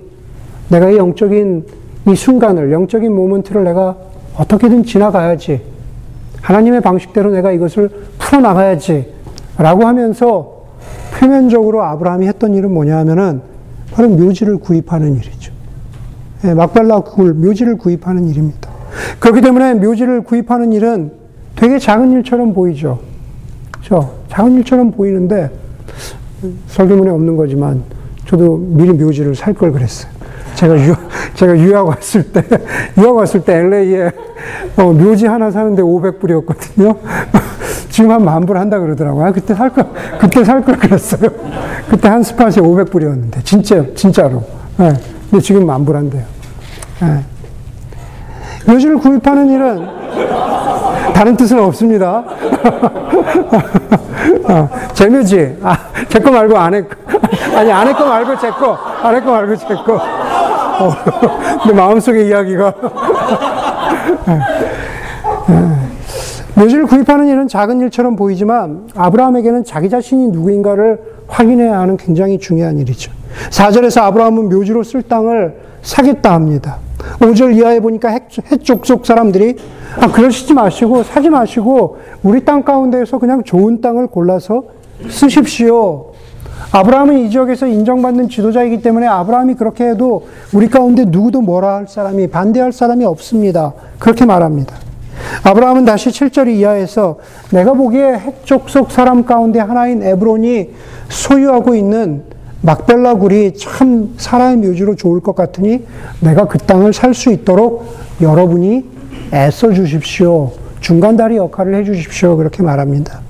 내가 0.69 0.89
이 0.89 0.97
영적인 0.97 1.65
이 2.07 2.15
순간을, 2.15 2.71
영적인 2.71 3.13
모먼트를 3.13 3.63
내가 3.63 3.97
어떻게든 4.37 4.83
지나가야지. 4.85 5.61
하나님의 6.41 6.81
방식대로 6.81 7.31
내가 7.31 7.51
이것을 7.51 7.89
풀어 8.17 8.39
나가야지. 8.39 9.13
라고 9.57 9.85
하면서 9.85 10.57
표면적으로 11.19 11.83
아브라함이 11.83 12.27
했던 12.27 12.53
일은 12.53 12.73
뭐냐 12.73 12.97
하면은 12.99 13.41
바로 13.91 14.09
묘지를 14.09 14.57
구입하는 14.57 15.15
일이죠. 15.15 15.51
예, 16.45 16.53
막발라 16.53 16.99
굴, 16.99 17.33
묘지를 17.33 17.77
구입하는 17.77 18.27
일입니다. 18.27 18.66
그렇기 19.19 19.41
때문에 19.41 19.75
묘지를 19.75 20.21
구입하는 20.23 20.71
일은 20.73 21.11
되게 21.55 21.79
작은 21.79 22.11
일처럼 22.13 22.53
보이죠. 22.53 22.99
그렇죠? 23.71 24.13
작은 24.29 24.55
일처럼 24.57 24.91
보이는데 24.91 25.49
설교문에 26.67 27.09
없는 27.11 27.35
거지만 27.35 27.83
저도 28.27 28.57
미리 28.57 28.91
묘지를 28.91 29.35
살 29.35 29.53
걸 29.53 29.71
그랬어요. 29.71 30.11
제가 30.55 30.75
유, 30.87 30.95
제가 31.35 31.57
유학 31.57 31.87
왔을 31.87 32.23
때, 32.31 32.43
유학 32.97 33.15
왔을 33.15 33.41
때 33.43 33.55
LA에 33.57 34.11
어, 34.77 34.91
묘지 34.91 35.25
하나 35.27 35.49
사는데 35.51 35.81
500불이었거든요. 35.81 36.97
지금 37.89 38.11
한 38.11 38.21
만 38.23 38.45
불 38.45 38.57
한다 38.57 38.79
그러더라고요. 38.79 39.25
아, 39.25 39.31
그때 39.31 39.55
살 39.55 39.69
걸, 39.71 39.85
그때 40.19 40.43
살 40.43 40.61
걸 40.63 40.77
그랬어요. 40.77 41.29
그때 41.89 42.07
한 42.09 42.21
스팟이 42.21 42.55
500불이었는데, 42.57 43.43
진짜, 43.43 43.83
진짜로. 43.95 44.43
네. 44.77 44.93
근데 45.31 45.41
지금 45.43 45.65
만 45.65 45.83
불 45.85 45.95
한대요. 45.95 46.23
네. 47.01 47.23
묘지를 48.67 48.97
구입하는 48.97 49.49
일은 49.49 49.87
다른 51.13 51.37
뜻은 51.37 51.57
없습니다. 51.59 52.23
어, 54.49 54.69
제 54.93 55.07
묘지. 55.07 55.57
아, 55.63 55.77
제 56.09 56.19
거 56.19 56.31
말고 56.31 56.57
아내 56.57 56.81
거. 56.81 56.89
아니, 57.55 57.71
아내 57.71 57.93
거 57.93 58.05
말고 58.05 58.37
제 58.37 58.49
거. 58.51 58.77
아내 59.01 59.21
거 59.21 59.31
말고 59.31 59.55
제 59.55 59.65
거. 59.67 59.95
어, 59.95 60.93
내 61.65 61.73
마음속의 61.73 62.27
이야기가. 62.27 62.73
묘지를 66.55 66.87
구입하는 66.87 67.27
일은 67.27 67.47
작은 67.47 67.79
일처럼 67.81 68.15
보이지만 68.15 68.87
아브라함에게는 68.95 69.63
자기 69.63 69.89
자신이 69.89 70.27
누구인가를 70.29 70.99
확인해야 71.27 71.79
하는 71.79 71.97
굉장히 71.97 72.39
중요한 72.39 72.77
일이죠. 72.79 73.11
4절에서 73.51 74.01
아브라함은 74.03 74.49
묘지로 74.49 74.83
쓸 74.83 75.03
땅을 75.03 75.55
사겠다 75.83 76.33
합니다. 76.33 76.77
5절 77.19 77.55
이하에 77.55 77.79
보니까 77.79 78.09
해족속 78.51 79.05
사람들이 79.05 79.55
아, 79.99 80.11
그러시지 80.11 80.53
마시고 80.53 81.03
사지 81.03 81.29
마시고 81.29 81.97
우리 82.23 82.43
땅 82.43 82.63
가운데에서 82.63 83.19
그냥 83.19 83.43
좋은 83.43 83.81
땅을 83.81 84.07
골라서 84.07 84.63
쓰십시오. 85.09 86.11
아브라함은 86.71 87.19
이 87.19 87.29
지역에서 87.29 87.67
인정받는 87.67 88.29
지도자이기 88.29 88.81
때문에 88.81 89.07
아브라함이 89.07 89.55
그렇게 89.55 89.89
해도 89.89 90.27
우리 90.53 90.67
가운데 90.67 91.05
누구도 91.05 91.41
뭐라 91.41 91.75
할 91.75 91.87
사람이 91.87 92.27
반대할 92.27 92.73
사람이 92.73 93.05
없습니다. 93.05 93.73
그렇게 93.99 94.25
말합니다. 94.25 94.75
아브라함은 95.43 95.85
다시 95.85 96.09
7절 96.09 96.47
이하에서 96.49 97.17
내가 97.51 97.73
보기에 97.73 98.13
핵족속 98.13 98.91
사람 98.91 99.25
가운데 99.25 99.59
하나인 99.59 100.03
에브론이 100.03 100.69
소유하고 101.09 101.73
있는 101.75 102.23
막벨라 102.67 103.13
굴이 103.13 103.53
참 103.53 104.13
사람의 104.17 104.57
묘지로 104.57 104.95
좋을 104.95 105.21
것 105.21 105.35
같으니 105.35 105.85
내가 106.19 106.47
그 106.47 106.57
땅을 106.57 106.91
살 106.91 107.13
수 107.13 107.31
있도록 107.31 107.85
여러분이 108.21 108.83
애써 109.33 109.71
주십시오. 109.71 110.51
중간다리 110.81 111.37
역할을 111.37 111.75
해 111.75 111.83
주십시오. 111.85 112.35
그렇게 112.35 112.61
말합니다. 112.61 113.21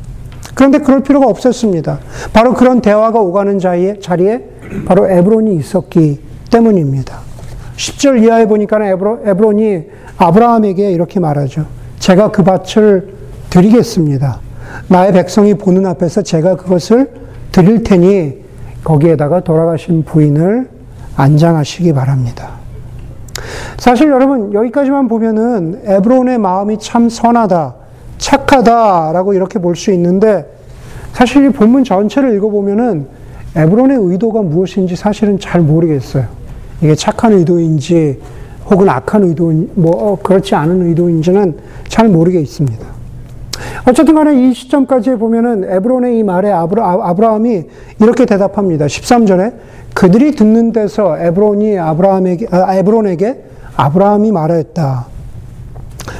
그런데 0.56 0.80
그럴 0.80 1.04
필요가 1.04 1.28
없었습니다. 1.28 2.00
바로 2.34 2.56
그런 2.56 2.82
대화가 2.82 3.20
오가는 3.22 3.60
자리에, 3.60 4.00
자리에 4.00 4.44
바로 4.88 5.08
에브론이 5.08 5.56
있었기 5.58 6.20
때문입니다. 6.50 7.20
10절 7.78 8.24
이하에 8.24 8.48
보니까 8.48 8.84
에브로, 8.88 9.20
에브론이 9.24 9.84
아브라함에게 10.18 10.92
이렇게 10.92 11.20
말하죠. 11.20 11.68
제가 12.00 12.32
그 12.32 12.44
밭을 12.44 13.14
드리겠습니다. 13.52 14.40
나의 14.88 15.14
백성이 15.14 15.54
보는 15.54 15.86
앞에서 15.86 16.24
제가 16.24 16.56
그것을 16.56 17.12
드릴 17.52 17.84
테니 17.84 18.47
거기에다가 18.88 19.42
돌아가신 19.42 20.04
부인을 20.04 20.70
안장하시기 21.18 21.94
바랍니다. 21.94 22.52
사실 23.78 24.10
여러분 24.10 24.54
여기까지만 24.54 25.10
보면은 25.10 25.82
에브론의 25.84 26.38
마음이 26.38 26.80
참 26.80 27.10
선하다, 27.10 27.76
착하다라고 28.18 29.34
이렇게 29.34 29.60
볼 29.60 29.76
수 29.76 29.92
있는데 29.92 30.46
사실 31.12 31.46
이 31.46 31.50
본문 31.50 31.84
전체를 31.84 32.34
읽어보면은 32.36 33.08
에브론의 33.56 33.98
의도가 34.00 34.42
무엇인지 34.42 34.96
사실은 34.96 35.38
잘 35.38 35.62
모르겠어요. 35.62 36.26
이게 36.82 36.96
착한 36.96 37.34
의도인지 37.34 38.22
혹은 38.70 38.88
악한 38.88 39.24
의도, 39.24 39.52
뭐 39.74 39.92
어, 39.92 40.18
그렇지 40.22 40.56
않은 40.56 40.88
의도인지는 40.88 41.58
잘 41.90 42.08
모르겠습니다. 42.08 42.97
어쨌든 43.88 44.16
간에 44.16 44.50
이 44.50 44.54
시점까지 44.54 45.12
보면은 45.12 45.64
에브론의 45.64 46.20
이 46.20 46.24
말에 46.24 46.52
아브라, 46.52 46.98
아브라함이 47.04 47.64
이렇게 48.02 48.26
대답합니다. 48.26 48.86
13절에 48.86 49.54
그들이 49.94 50.34
듣는 50.34 50.74
데서 50.74 51.18
에브론이 51.18 51.80
아브라함에게, 51.80 52.48
아, 52.52 52.76
에브론에게 52.76 53.44
아브라함이 53.78 54.34
말하였다. 54.34 55.06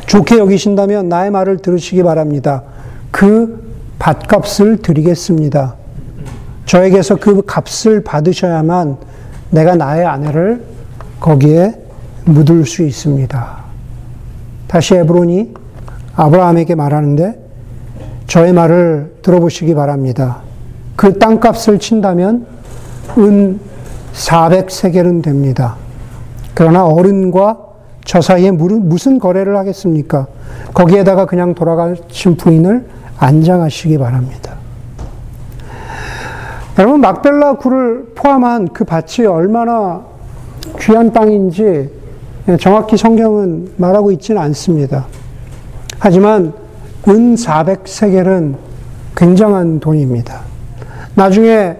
좋게 0.06 0.38
여기신다면 0.38 1.10
나의 1.10 1.30
말을 1.30 1.58
들으시기 1.58 2.04
바랍니다. 2.04 2.64
그 3.12 3.68
밭값을 4.00 4.78
드리겠습니다. 4.78 5.76
저에게서 6.66 7.18
그 7.18 7.42
값을 7.46 8.02
받으셔야만 8.02 8.96
내가 9.50 9.76
나의 9.76 10.06
아내를 10.06 10.64
거기에 11.20 11.74
묻을 12.24 12.66
수 12.66 12.84
있습니다. 12.84 13.58
다시 14.68 14.96
에브론이 14.96 15.54
아브라함에게 16.16 16.76
말하는데 16.76 17.47
저의 18.28 18.54
말을 18.54 19.16
들어보시기 19.22 19.74
바랍니다. 19.74 20.42
그 20.96 21.18
땅값을 21.18 21.80
친다면 21.80 22.46
은 23.18 23.60
400세겔은 24.14 25.24
됩니다. 25.24 25.76
그러나 26.54 26.86
어른과 26.86 27.58
저 28.04 28.22
사이에 28.22 28.52
무슨 28.52 29.20
거래를 29.20 29.58
하겠습니까? 29.58 30.28
거기에다가 30.74 31.26
그냥 31.26 31.54
돌아가신 31.54 32.36
부인을 32.36 32.86
안장하시기 33.18 33.98
바랍니다. 33.98 34.56
여러분, 36.80 37.02
막벨라 37.02 37.54
굴을 37.54 38.14
포함한 38.16 38.70
그 38.70 38.86
밭이 38.86 39.26
얼마나 39.28 40.02
귀한 40.80 41.12
땅인지 41.12 41.90
정확히 42.60 42.98
성경은 42.98 43.74
말하고 43.78 44.12
있지는 44.12 44.42
않습니다. 44.42 45.06
하지만 46.00 46.54
은 47.08 47.36
400세겔은 47.36 48.56
굉장한 49.16 49.80
돈입니다. 49.80 50.42
나중에 51.16 51.76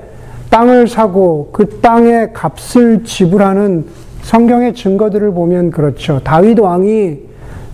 땅을 0.50 0.88
사고 0.88 1.50
그 1.52 1.80
땅의 1.82 2.34
값을 2.34 3.04
지불하는 3.04 3.86
성경의 4.22 4.74
증거들을 4.74 5.32
보면 5.32 5.72
그렇죠. 5.72 6.20
다윗 6.24 6.60
왕이 6.60 7.20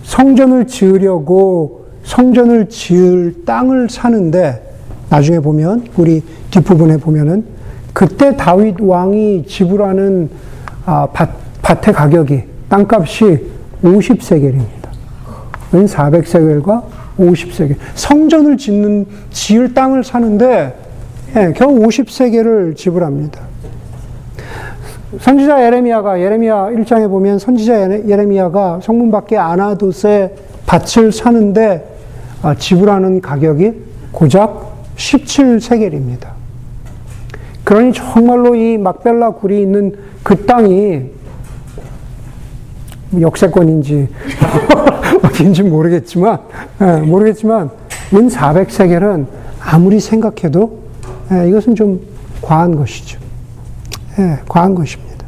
성전을 0.02 0.66
지으려고 0.66 1.86
성전을 2.04 2.68
지을 2.68 3.44
땅을 3.46 3.88
사는데 3.88 4.62
나중에 5.08 5.38
보면 5.38 5.86
우리 5.96 6.22
뒷부분에 6.50 6.98
보면은 6.98 7.44
그때 7.92 8.36
다윗 8.36 8.80
왕이 8.80 9.46
지불하는 9.46 10.28
아, 10.86 11.06
밭, 11.12 11.30
밭의 11.62 11.94
가격이 11.94 12.42
땅값이 12.68 13.38
50세겔입니다. 13.82 14.88
은 15.74 15.86
400세겔과 15.86 16.82
50세겔. 17.18 17.76
성전을 17.94 18.56
짓는, 18.56 19.06
지을 19.30 19.74
땅을 19.74 20.04
사는데, 20.04 20.74
예, 21.36 21.52
겨우 21.56 21.78
50세겔을 21.80 22.76
지불합니다. 22.76 23.40
선지자 25.20 25.64
예레미야가 25.66 26.20
예레미야 26.20 26.70
1장에 26.72 27.08
보면 27.08 27.38
선지자 27.38 28.08
예레미야가 28.08 28.80
성문 28.82 29.10
밖에 29.10 29.36
아나돗의 29.36 30.34
밭을 30.66 31.12
사는데 31.12 31.98
아, 32.42 32.54
지불하는 32.54 33.20
가격이 33.20 33.72
고작 34.12 34.74
17세겔입니다. 34.96 36.28
그러니 37.64 37.92
정말로 37.92 38.54
이 38.54 38.76
막벨라 38.76 39.30
굴이 39.30 39.60
있는 39.62 39.96
그 40.22 40.44
땅이 40.46 41.10
역세권인지 43.20 44.08
어딘지 45.24 45.62
모르겠지만 45.62 46.38
예, 46.80 47.00
모르겠지만 47.00 47.70
은 48.14 48.28
400세겔은 48.28 49.26
아무리 49.60 50.00
생각해도 50.00 50.78
예, 51.32 51.48
이것은 51.48 51.74
좀 51.74 52.00
과한 52.42 52.76
것이죠. 52.76 53.18
예, 54.18 54.38
과한 54.48 54.74
것입니다. 54.74 55.24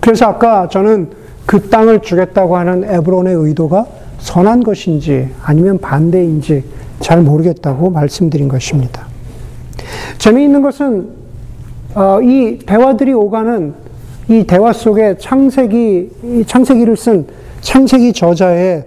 그래서 0.00 0.26
아까 0.26 0.68
저는 0.68 1.10
그 1.46 1.68
땅을 1.68 2.00
주겠다고 2.00 2.56
하는 2.56 2.84
에브론의 2.84 3.34
의도가 3.34 3.86
선한 4.18 4.62
것인지 4.62 5.28
아니면 5.42 5.78
반대인지 5.78 6.64
잘 7.00 7.20
모르겠다고 7.22 7.90
말씀드린 7.90 8.48
것입니다. 8.48 9.06
재미있는 10.18 10.62
것은 10.62 11.08
어, 11.94 12.20
이 12.22 12.58
대화들이 12.64 13.12
오가는 13.12 13.74
이 14.32 14.44
대화 14.46 14.72
속에 14.72 15.16
창세기 15.18 16.44
창세기를 16.46 16.96
쓴 16.96 17.26
창세기 17.60 18.14
저자의 18.14 18.86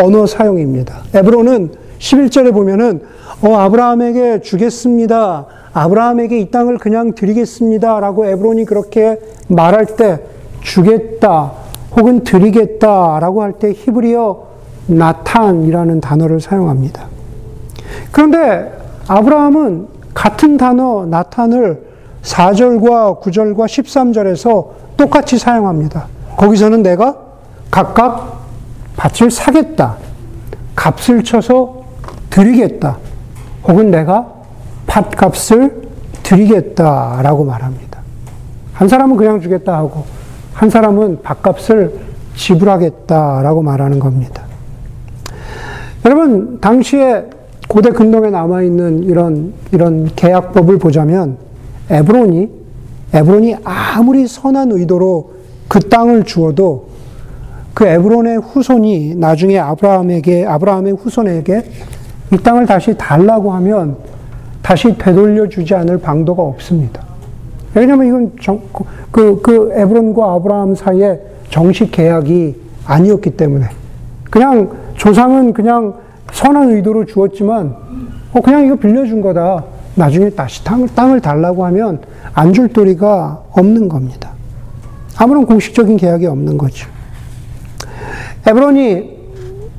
언어 0.00 0.26
사용입니다. 0.26 1.02
에브론은 1.12 1.72
11절에 1.98 2.52
보면은 2.52 3.00
어, 3.42 3.56
아브라함에게 3.56 4.42
주겠습니다. 4.42 5.46
아브라함에게 5.72 6.38
이 6.38 6.50
땅을 6.52 6.78
그냥 6.78 7.14
드리겠습니다. 7.14 7.98
라고 7.98 8.26
에브론이 8.26 8.64
그렇게 8.64 9.18
말할 9.48 9.86
때 9.96 10.20
주겠다 10.60 11.52
혹은 11.96 12.22
드리겠다 12.22 13.18
라고 13.20 13.42
할 13.42 13.54
때 13.54 13.72
히브리어 13.72 14.46
나탄이라는 14.86 16.00
단어를 16.00 16.40
사용합니다. 16.40 17.08
그런데 18.12 18.72
아브라함은 19.08 19.88
같은 20.14 20.56
단어 20.56 21.06
나탄을 21.06 21.86
4절과 22.26 23.20
9절과 23.22 23.66
13절에서 23.66 24.68
똑같이 24.96 25.38
사용합니다. 25.38 26.06
거기서는 26.36 26.82
내가 26.82 27.16
각각 27.70 28.46
밭을 28.96 29.30
사겠다. 29.30 29.96
값을 30.74 31.22
쳐서 31.22 31.84
드리겠다. 32.30 32.98
혹은 33.66 33.90
내가 33.90 34.26
밭값을 34.86 35.82
드리겠다라고 36.22 37.44
말합니다. 37.44 38.00
한 38.72 38.88
사람은 38.88 39.16
그냥 39.16 39.40
주겠다 39.40 39.76
하고 39.76 40.04
한 40.52 40.68
사람은 40.68 41.22
밭값을 41.22 42.00
지불하겠다라고 42.34 43.62
말하는 43.62 43.98
겁니다. 43.98 44.42
여러분 46.04 46.60
당시에 46.60 47.24
고대 47.68 47.90
근동에 47.90 48.30
남아 48.30 48.62
있는 48.62 49.02
이런 49.04 49.54
이런 49.72 50.10
계약법을 50.14 50.78
보자면 50.78 51.45
에브론이 51.90 52.50
에브론이 53.12 53.56
아무리 53.64 54.26
선한 54.26 54.72
의도로 54.72 55.32
그 55.68 55.80
땅을 55.80 56.24
주어도 56.24 56.88
그 57.74 57.86
에브론의 57.86 58.38
후손이 58.38 59.16
나중에 59.16 59.58
아브라함에게 59.58 60.46
아브라함의 60.46 60.94
후손에게 60.94 61.64
이 62.32 62.36
땅을 62.38 62.66
다시 62.66 62.96
달라고 62.96 63.52
하면 63.52 63.96
다시 64.62 64.96
되돌려 64.98 65.48
주지 65.48 65.74
않을 65.74 65.98
방도가 65.98 66.42
없습니다. 66.42 67.04
왜냐하면 67.74 68.06
이건 68.06 68.32
정, 68.40 68.60
그, 69.10 69.40
그 69.42 69.72
에브론과 69.74 70.32
아브라함 70.34 70.74
사이에 70.74 71.20
정식 71.50 71.92
계약이 71.92 72.56
아니었기 72.86 73.30
때문에 73.36 73.66
그냥 74.30 74.70
조상은 74.94 75.52
그냥 75.52 75.94
선한 76.32 76.70
의도로 76.70 77.04
주었지만 77.04 77.76
어, 78.32 78.40
그냥 78.40 78.66
이거 78.66 78.76
빌려준 78.76 79.20
거다. 79.20 79.64
나중에 79.96 80.30
다시 80.30 80.62
땅을, 80.62 80.88
땅을 80.94 81.20
달라고 81.20 81.64
하면 81.66 82.00
안 82.34 82.52
줄 82.52 82.68
도리가 82.68 83.44
없는 83.52 83.88
겁니다. 83.88 84.30
아무런 85.16 85.46
공식적인 85.46 85.96
계약이 85.96 86.26
없는 86.26 86.58
거죠. 86.58 86.88
에브론이 88.46 89.16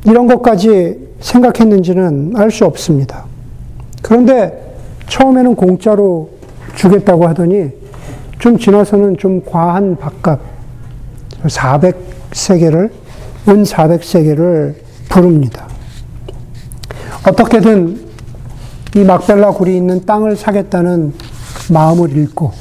이런 0.05 0.27
것까지 0.27 1.07
생각했는지는 1.19 2.33
알 2.35 2.51
수 2.51 2.65
없습니다. 2.65 3.25
그런데 4.01 4.75
처음에는 5.07 5.55
공짜로 5.55 6.29
주겠다고 6.75 7.27
하더니 7.27 7.69
좀 8.39 8.57
지나서는 8.57 9.17
좀 9.17 9.41
과한 9.45 9.95
밥값 9.97 10.39
400세계를 11.43 12.89
은 13.47 13.63
400세계를 13.63 14.75
부릅니다. 15.09 15.67
어떻게든 17.27 18.06
이 18.95 19.03
막벨라 19.03 19.51
굴이 19.51 19.75
있는 19.75 20.05
땅을 20.05 20.35
사겠다는 20.35 21.13
마음을 21.71 22.11
잃고 22.11 22.51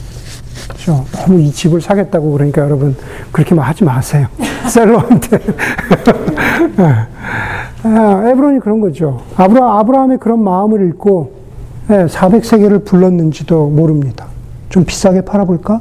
그렇죠? 0.69 1.05
너무 1.12 1.41
이 1.41 1.51
집을 1.51 1.81
사겠다고 1.81 2.33
그러니까 2.33 2.62
여러분 2.62 2.97
그렇게 3.33 3.55
하지 3.55 3.85
마세요. 3.85 4.27
셀러한테. 4.69 5.39
아, 7.83 8.29
에브론이 8.29 8.61
그런 8.61 8.81
거죠. 8.81 9.23
아브라, 9.37 9.79
아브라함의 9.79 10.19
그런 10.19 10.43
마음을 10.43 10.81
잃고 10.81 11.33
400세계를 11.89 12.81
예, 12.81 12.85
불렀는지도 12.85 13.69
모릅니다. 13.69 14.27
좀 14.69 14.85
비싸게 14.85 15.21
팔아볼까? 15.21 15.81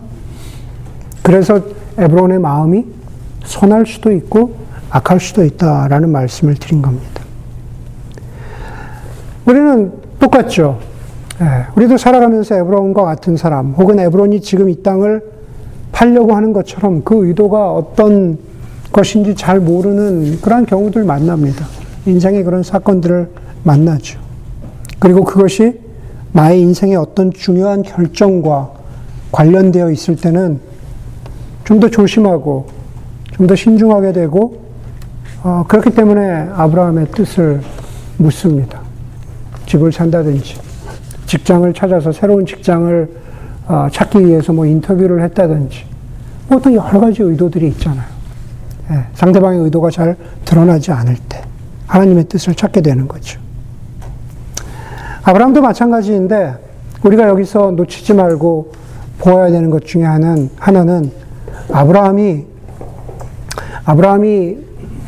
그래서 1.23 1.59
에브론의 1.97 2.39
마음이 2.39 2.85
선할 3.43 3.85
수도 3.87 4.11
있고 4.11 4.55
악할 4.91 5.19
수도 5.19 5.43
있다라는 5.43 6.11
말씀을 6.11 6.55
드린 6.55 6.81
겁니다. 6.81 7.23
우리는 9.45 10.04
똑같죠. 10.19 10.79
예, 11.41 11.65
우리도 11.75 11.97
살아가면서 11.97 12.55
에브론과 12.55 13.03
같은 13.03 13.35
사람, 13.35 13.73
혹은 13.73 13.99
에브론이 13.99 14.41
지금 14.41 14.69
이 14.69 14.81
땅을 14.81 15.21
팔려고 15.91 16.35
하는 16.35 16.53
것처럼 16.53 17.03
그 17.03 17.27
의도가 17.27 17.71
어떤 17.73 18.37
것인지 18.91 19.35
잘 19.35 19.59
모르는 19.59 20.39
그런 20.41 20.65
경우들 20.65 21.03
만납니다. 21.03 21.65
인생의 22.05 22.43
그런 22.43 22.63
사건들을 22.63 23.29
만나죠. 23.63 24.19
그리고 24.99 25.23
그것이 25.23 25.79
나의 26.31 26.61
인생의 26.61 26.95
어떤 26.95 27.31
중요한 27.33 27.81
결정과 27.83 28.71
관련되어 29.31 29.91
있을 29.91 30.15
때는 30.15 30.59
좀 31.65 31.79
더 31.79 31.89
조심하고 31.89 32.67
좀 33.33 33.47
더 33.47 33.55
신중하게 33.55 34.13
되고 34.13 34.61
어, 35.43 35.65
그렇기 35.67 35.91
때문에 35.91 36.49
아브라함의 36.55 37.07
뜻을 37.11 37.61
묻습니다. 38.17 38.84
집을 39.65 39.91
산다든지 39.91 40.55
직장을 41.25 41.73
찾아서 41.73 42.11
새로운 42.11 42.45
직장을 42.45 43.09
어, 43.67 43.87
찾기 43.91 44.25
위해서 44.25 44.53
뭐 44.53 44.65
인터뷰를 44.65 45.23
했다든지 45.23 45.85
뭐 46.47 46.57
어떤 46.57 46.73
여러 46.75 46.99
가지 46.99 47.23
의도들이 47.23 47.67
있잖아요. 47.69 48.05
예, 48.91 49.05
상대방의 49.15 49.61
의도가 49.61 49.89
잘 49.89 50.15
드러나지 50.45 50.91
않을 50.91 51.15
때 51.27 51.41
하나님의 51.87 52.25
뜻을 52.25 52.53
찾게 52.53 52.81
되는 52.81 53.07
거죠. 53.07 53.39
아브라함도 55.23 55.61
마찬가지인데 55.61 56.53
우리가 57.03 57.27
여기서 57.27 57.71
놓치지 57.71 58.13
말고 58.13 58.73
보아야 59.17 59.49
되는 59.49 59.69
것 59.71 59.85
중에 59.85 60.03
하나는, 60.03 60.49
하나는 60.57 61.11
아브라함이 61.71 62.45
아브라함이 63.85 64.57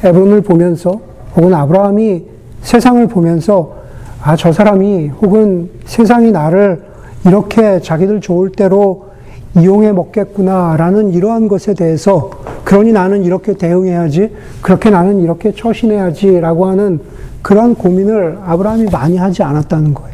에브론을 0.03 0.41
보면서 0.41 0.99
혹은 1.35 1.53
아브라함이 1.53 2.25
세상을 2.61 3.07
보면서 3.07 3.76
아, 4.23 4.35
저 4.35 4.51
사람이 4.51 5.09
혹은 5.21 5.69
세상이 5.85 6.31
나를 6.31 6.83
이렇게 7.25 7.79
자기들 7.79 8.21
좋을 8.21 8.51
대로 8.51 9.07
이용해 9.55 9.91
먹겠구나라는 9.91 11.13
이러한 11.13 11.47
것에 11.47 11.73
대해서 11.73 12.29
그러니 12.63 12.91
나는 12.91 13.23
이렇게 13.23 13.53
대응해야지, 13.53 14.35
그렇게 14.61 14.89
나는 14.89 15.19
이렇게 15.21 15.51
처신해야지라고 15.51 16.65
하는 16.67 16.99
그러한 17.41 17.75
고민을 17.75 18.39
아브라함이 18.45 18.87
많이 18.91 19.17
하지 19.17 19.43
않았다는 19.43 19.93
거예요. 19.93 20.11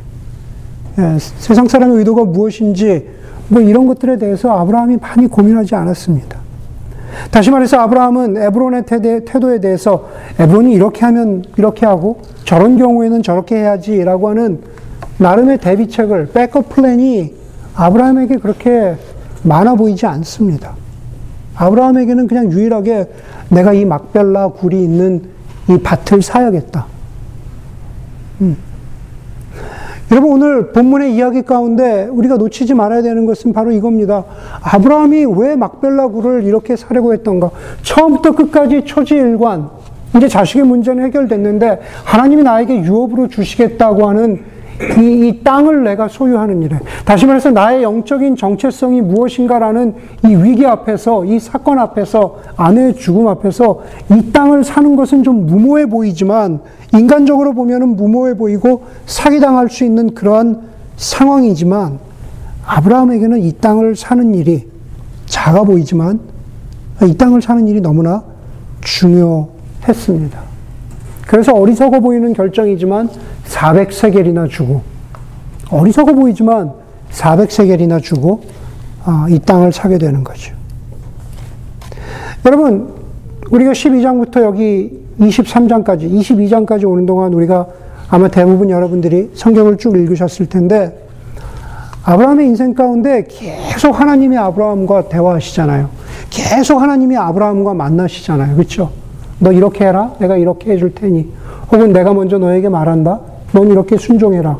예, 1.00 1.18
세상 1.18 1.68
사람의 1.68 1.98
의도가 1.98 2.26
무엇인지 2.26 3.08
뭐 3.48 3.62
이런 3.62 3.88
것들에 3.88 4.18
대해서 4.18 4.52
아브라함이 4.60 4.98
많이 4.98 5.28
고민하지 5.28 5.76
않았습니다. 5.76 6.38
다시 7.32 7.52
말해서 7.52 7.78
아브라함은 7.80 8.38
에브론의 8.38 8.86
태도에 9.26 9.60
대해서 9.60 10.08
에브론이 10.40 10.74
이렇게 10.74 11.06
하면 11.06 11.44
이렇게 11.58 11.86
하고 11.86 12.22
저런 12.54 12.78
경우에는 12.78 13.24
저렇게 13.24 13.56
해야지라고 13.56 14.30
하는 14.30 14.62
나름의 15.18 15.58
대비책을 15.58 16.34
백업 16.34 16.70
플랜이 16.70 17.34
아브라함에게 17.74 18.38
그렇게 18.38 18.96
많아 19.42 19.74
보이지 19.74 20.06
않습니다. 20.06 20.76
아브라함에게는 21.56 22.28
그냥 22.28 22.52
유일하게 22.52 23.10
내가 23.50 23.74
이 23.74 23.86
막벨라 23.86 24.50
굴이 24.50 24.84
있는 24.84 25.24
이 25.68 25.80
밭을 25.80 26.22
사야겠다. 26.22 26.86
음. 28.42 28.56
여러분 30.12 30.34
오늘 30.34 30.74
본문의 30.74 31.16
이야기 31.16 31.42
가운데 31.42 32.04
우리가 32.04 32.38
놓치지 32.38 32.76
말아야 32.76 33.02
되는 33.02 33.26
것은 33.26 33.52
바로 33.54 33.72
이겁니다. 33.72 34.26
아브라함이 34.62 35.26
왜 35.38 35.56
막벨라 35.56 36.10
굴을 36.10 36.44
이렇게 36.44 36.76
사려고 36.76 37.14
했던가? 37.14 37.50
처음부터 37.82 38.34
끝까지 38.34 38.86
초지일관 38.86 39.72
이제 40.16 40.28
자식의 40.28 40.64
문제는 40.66 41.06
해결됐는데 41.06 41.80
하나님이 42.04 42.44
나에게 42.44 42.84
유업으로 42.84 43.28
주시겠다고 43.28 44.08
하는 44.08 44.54
이, 45.00 45.28
이, 45.28 45.44
땅을 45.44 45.84
내가 45.84 46.08
소유하는 46.08 46.62
일에. 46.64 46.80
다시 47.06 47.26
말해서 47.26 47.52
나의 47.52 47.84
영적인 47.84 48.36
정체성이 48.36 49.02
무엇인가라는 49.02 49.94
이 50.26 50.36
위기 50.36 50.66
앞에서 50.66 51.26
이 51.26 51.40
사건 51.40 51.80
앞에서 51.80 52.40
아내의 52.58 52.96
죽음 52.96 53.28
앞에서 53.28 53.82
이 54.12 54.32
땅을 54.32 54.64
사는 54.64 54.96
것은 54.96 55.24
좀 55.24 55.46
무모해 55.46 55.86
보이지만 55.86 56.60
인간적으로 56.94 57.54
보면은 57.54 57.96
무모해 57.96 58.36
보이고 58.36 58.84
사기당할 59.06 59.70
수 59.70 59.86
있는 59.86 60.14
그러한 60.14 60.62
상황이지만 60.98 62.00
아브라함에게는 62.66 63.42
이 63.42 63.54
땅을 63.54 63.96
사는 63.96 64.34
일이 64.34 64.68
작아 65.28 65.64
보이지만 65.64 66.20
이 67.04 67.16
땅을 67.16 67.42
사는 67.42 67.68
일이 67.68 67.80
너무나 67.80 68.24
중요 68.82 69.53
했습니다. 69.88 70.40
그래서 71.28 71.54
어리석어 71.54 72.00
보이는 72.00 72.34
결정이지만 72.34 73.10
400세겔이나 73.46 74.50
주고 74.50 74.82
어리석어 75.70 76.14
보이지만 76.14 76.74
400세겔이나 77.12 78.02
주고 78.02 78.42
아, 79.06 79.28
이 79.30 79.40
땅을 79.40 79.72
사게 79.72 79.98
되는 79.98 80.24
거죠. 80.24 80.54
여러분 82.46 82.94
우리가 83.52 83.72
12장부터 83.72 84.42
여기 84.42 85.02
23장까지 85.20 86.12
22장까지 86.12 86.90
오는 86.90 87.06
동안 87.06 87.34
우리가 87.34 87.68
아마 88.10 88.28
대부분 88.28 88.70
여러분들이 88.70 89.32
성경을 89.34 89.78
쭉 89.78 89.96
읽으셨을 89.98 90.48
텐데 90.48 91.08
아브라함의 92.04 92.48
인생 92.48 92.74
가운데 92.74 93.26
계속 93.30 94.00
하나님이 94.00 94.38
아브라함과 94.38 95.08
대화하시잖아요. 95.08 95.90
계속 96.30 96.82
하나님이 96.82 97.16
아브라함과 97.16 97.74
만나시잖아요. 97.74 98.56
그렇죠? 98.56 98.92
너 99.44 99.52
이렇게 99.52 99.86
해라. 99.86 100.14
내가 100.20 100.38
이렇게 100.38 100.72
해줄 100.72 100.96
테니. 100.96 101.30
혹은 101.72 101.92
내가 101.92 102.14
먼저 102.14 102.38
너에게 102.38 102.70
말한다. 102.70 103.20
넌 103.52 103.68
이렇게 103.68 103.98
순종해라. 103.98 104.58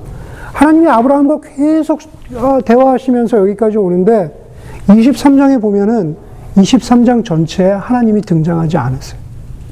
하나님이 0.52 0.88
아브라함과 0.88 1.40
계속 1.56 2.02
어, 2.36 2.60
대화하시면서 2.64 3.38
여기까지 3.38 3.78
오는데 3.78 4.32
23장에 4.88 5.62
보면은 5.62 6.18
23장 6.58 7.24
전체에 7.24 7.72
하나님이 7.72 8.22
등장하지 8.22 8.78
않으세요. 8.78 9.20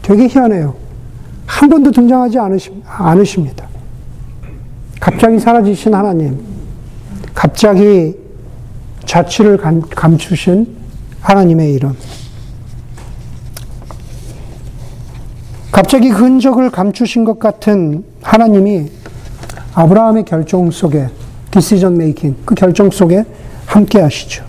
되게 0.01 0.27
희한해요. 0.27 0.73
한 1.45 1.69
번도 1.69 1.91
등장하지 1.91 2.39
않으십니다. 2.87 3.67
갑자기 4.99 5.37
사라지신 5.39 5.93
하나님, 5.93 6.39
갑자기 7.35 8.15
자취를 9.05 9.57
감추신 9.57 10.67
하나님의 11.19 11.73
이름. 11.73 11.95
갑자기 15.71 16.09
그 16.09 16.25
흔적을 16.25 16.69
감추신 16.69 17.23
것 17.23 17.39
같은 17.39 18.03
하나님이 18.21 18.91
아브라함의 19.73 20.25
결정 20.25 20.69
속에, 20.69 21.07
디시전 21.51 21.97
메이킹, 21.97 22.37
그 22.45 22.55
결정 22.55 22.89
속에 22.91 23.23
함께 23.65 24.01
하시죠. 24.01 24.43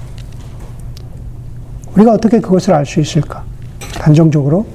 우리가 1.95 2.13
어떻게 2.13 2.41
그것을 2.41 2.75
알 2.75 2.85
수 2.87 3.01
있을까? 3.01 3.45
단정적으로 4.01 4.67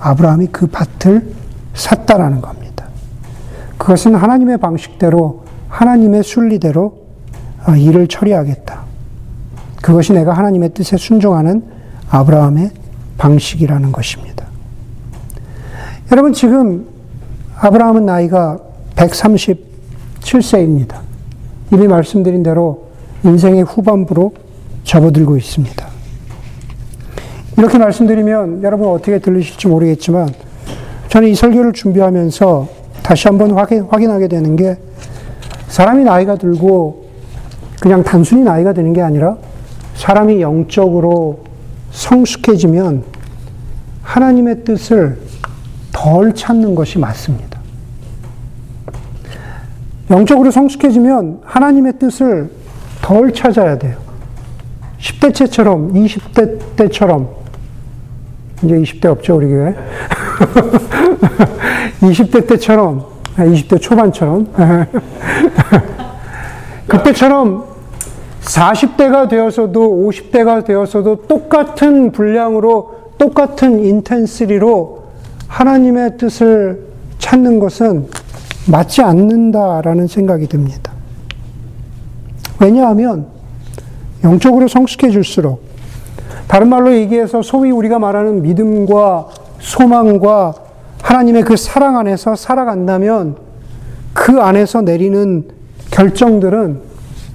아브라함이 0.00 0.48
그 0.48 0.66
밭을 0.66 1.32
샀다라는 1.72 2.42
겁니다. 2.42 2.86
그것은 3.78 4.14
하나님의 4.14 4.58
방식대로, 4.58 5.44
하나님의 5.68 6.22
순리대로 6.22 7.04
어, 7.66 7.72
일을 7.76 8.08
처리하겠다. 8.08 8.84
그것이 9.80 10.12
내가 10.12 10.34
하나님의 10.34 10.74
뜻에 10.74 10.98
순종하는 10.98 11.64
아브라함의 12.10 12.70
방식이라는 13.16 13.90
것입니다. 13.90 14.44
여러분, 16.12 16.32
지금 16.32 16.86
아브라함은 17.58 18.04
나이가 18.04 18.58
137세입니다. 18.96 20.96
이미 21.72 21.88
말씀드린 21.88 22.42
대로 22.42 22.88
인생의 23.24 23.64
후반부로 23.64 24.32
접어들고 24.84 25.36
있습니다. 25.36 25.86
이렇게 27.56 27.78
말씀드리면 27.78 28.62
여러분 28.62 28.88
어떻게 28.88 29.18
들리실지 29.18 29.68
모르겠지만 29.68 30.28
저는 31.08 31.28
이 31.28 31.34
설교를 31.34 31.72
준비하면서 31.72 32.68
다시 33.02 33.28
한번 33.28 33.52
확인, 33.52 33.82
확인하게 33.82 34.28
되는 34.28 34.56
게 34.56 34.76
사람이 35.68 36.04
나이가 36.04 36.36
들고 36.36 37.04
그냥 37.80 38.02
단순히 38.02 38.42
나이가 38.42 38.72
드는 38.72 38.92
게 38.92 39.00
아니라 39.00 39.36
사람이 39.94 40.42
영적으로 40.42 41.44
성숙해지면 41.92 43.04
하나님의 44.02 44.64
뜻을 44.64 45.18
덜 46.04 46.34
찾는 46.34 46.74
것이 46.74 46.98
맞습니다. 46.98 47.58
영적으로 50.10 50.50
성숙해지면 50.50 51.40
하나님의 51.42 51.94
뜻을 51.98 52.50
덜 53.00 53.32
찾아야 53.32 53.78
돼요. 53.78 53.96
10대 55.00 55.34
때처럼, 55.38 55.94
20대 55.94 56.76
때처럼, 56.76 57.30
이제 58.62 58.74
20대 58.74 59.06
없죠, 59.06 59.36
우리 59.36 59.46
교회. 59.46 59.74
20대 62.02 62.46
때처럼, 62.48 63.06
20대 63.36 63.80
초반처럼, 63.80 64.46
그때처럼 66.86 67.64
40대가 68.42 69.30
되어서도 69.30 70.10
50대가 70.10 70.66
되어서도 70.66 71.22
똑같은 71.26 72.12
분량으로 72.12 73.12
똑같은 73.16 73.82
인텐시리로 73.82 75.03
하나님의 75.54 76.18
뜻을 76.18 76.80
찾는 77.18 77.60
것은 77.60 78.08
맞지 78.66 79.02
않는다라는 79.02 80.08
생각이 80.08 80.48
듭니다. 80.48 80.92
왜냐하면 82.60 83.26
영적으로 84.24 84.66
성숙해질수록 84.66 85.62
다른 86.48 86.68
말로 86.68 86.92
얘기해서 86.94 87.42
소위 87.42 87.70
우리가 87.70 88.00
말하는 88.00 88.42
믿음과 88.42 89.28
소망과 89.60 90.54
하나님의 91.02 91.44
그 91.44 91.56
사랑 91.56 91.98
안에서 91.98 92.34
살아간다면 92.34 93.36
그 94.12 94.40
안에서 94.40 94.80
내리는 94.80 95.44
결정들은 95.90 96.80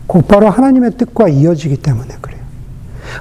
곧바로 0.07 0.49
하나님의 0.49 0.91
뜻과 0.97 1.29
이어지기 1.29 1.77
때문에 1.77 2.15
그래요. 2.19 2.28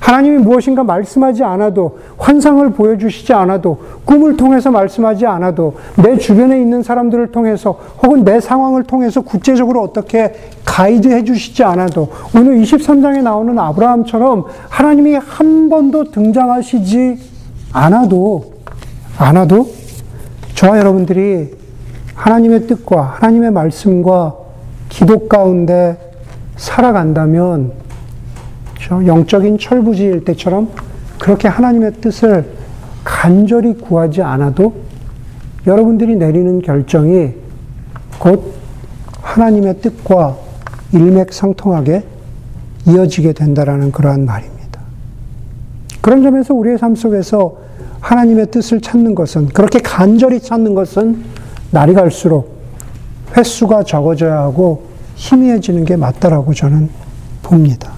하나님이 0.00 0.38
무엇인가 0.38 0.84
말씀하지 0.84 1.44
않아도, 1.44 1.98
환상을 2.18 2.70
보여주시지 2.70 3.32
않아도, 3.32 3.78
꿈을 4.04 4.36
통해서 4.36 4.70
말씀하지 4.70 5.26
않아도, 5.26 5.76
내 6.02 6.16
주변에 6.16 6.60
있는 6.60 6.82
사람들을 6.82 7.32
통해서, 7.32 7.78
혹은 8.02 8.24
내 8.24 8.40
상황을 8.40 8.84
통해서 8.84 9.20
구체적으로 9.20 9.82
어떻게 9.82 10.34
가이드 10.64 11.08
해 11.08 11.24
주시지 11.24 11.64
않아도, 11.64 12.08
오늘 12.34 12.58
23장에 12.60 13.22
나오는 13.22 13.58
아브라함처럼 13.58 14.44
하나님이 14.68 15.14
한 15.14 15.68
번도 15.68 16.10
등장하시지 16.10 17.18
않아도, 17.72 18.52
않아도, 19.18 19.68
저와 20.54 20.78
여러분들이 20.78 21.50
하나님의 22.14 22.66
뜻과 22.66 23.02
하나님의 23.18 23.50
말씀과 23.50 24.34
기도 24.88 25.28
가운데 25.28 25.96
살아간다면, 26.56 27.87
그렇죠? 28.88 29.06
영적인 29.06 29.58
철부지일 29.58 30.24
때처럼 30.24 30.70
그렇게 31.18 31.46
하나님의 31.46 31.92
뜻을 32.00 32.46
간절히 33.04 33.74
구하지 33.74 34.22
않아도 34.22 34.74
여러분들이 35.66 36.16
내리는 36.16 36.60
결정이 36.62 37.34
곧 38.18 38.54
하나님의 39.20 39.80
뜻과 39.80 40.36
일맥상통하게 40.92 42.02
이어지게 42.86 43.34
된다라는 43.34 43.92
그러한 43.92 44.24
말입니다. 44.24 44.80
그런 46.00 46.22
점에서 46.22 46.54
우리의 46.54 46.78
삶 46.78 46.94
속에서 46.94 47.58
하나님의 48.00 48.50
뜻을 48.50 48.80
찾는 48.80 49.14
것은 49.14 49.48
그렇게 49.48 49.80
간절히 49.80 50.40
찾는 50.40 50.74
것은 50.74 51.24
날이 51.70 51.92
갈수록 51.92 52.56
횟수가 53.36 53.82
적어져야 53.82 54.38
하고 54.38 54.84
희미해지는 55.16 55.84
게 55.84 55.96
맞다라고 55.96 56.54
저는 56.54 56.88
봅니다. 57.42 57.97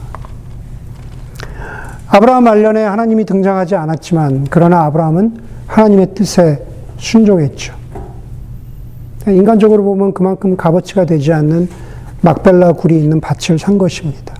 아브라함 2.12 2.42
말년에 2.42 2.82
하나님이 2.84 3.24
등장하지 3.24 3.76
않았지만 3.76 4.48
그러나 4.50 4.84
아브라함은 4.84 5.36
하나님의 5.68 6.14
뜻에 6.14 6.64
순종했죠. 6.98 7.74
인간적으로 9.28 9.84
보면 9.84 10.12
그만큼 10.12 10.56
값어치가 10.56 11.04
되지 11.04 11.32
않는 11.32 11.68
막벨라 12.20 12.72
굴이 12.72 12.98
있는 13.00 13.20
밭을 13.20 13.58
산 13.60 13.78
것입니다. 13.78 14.34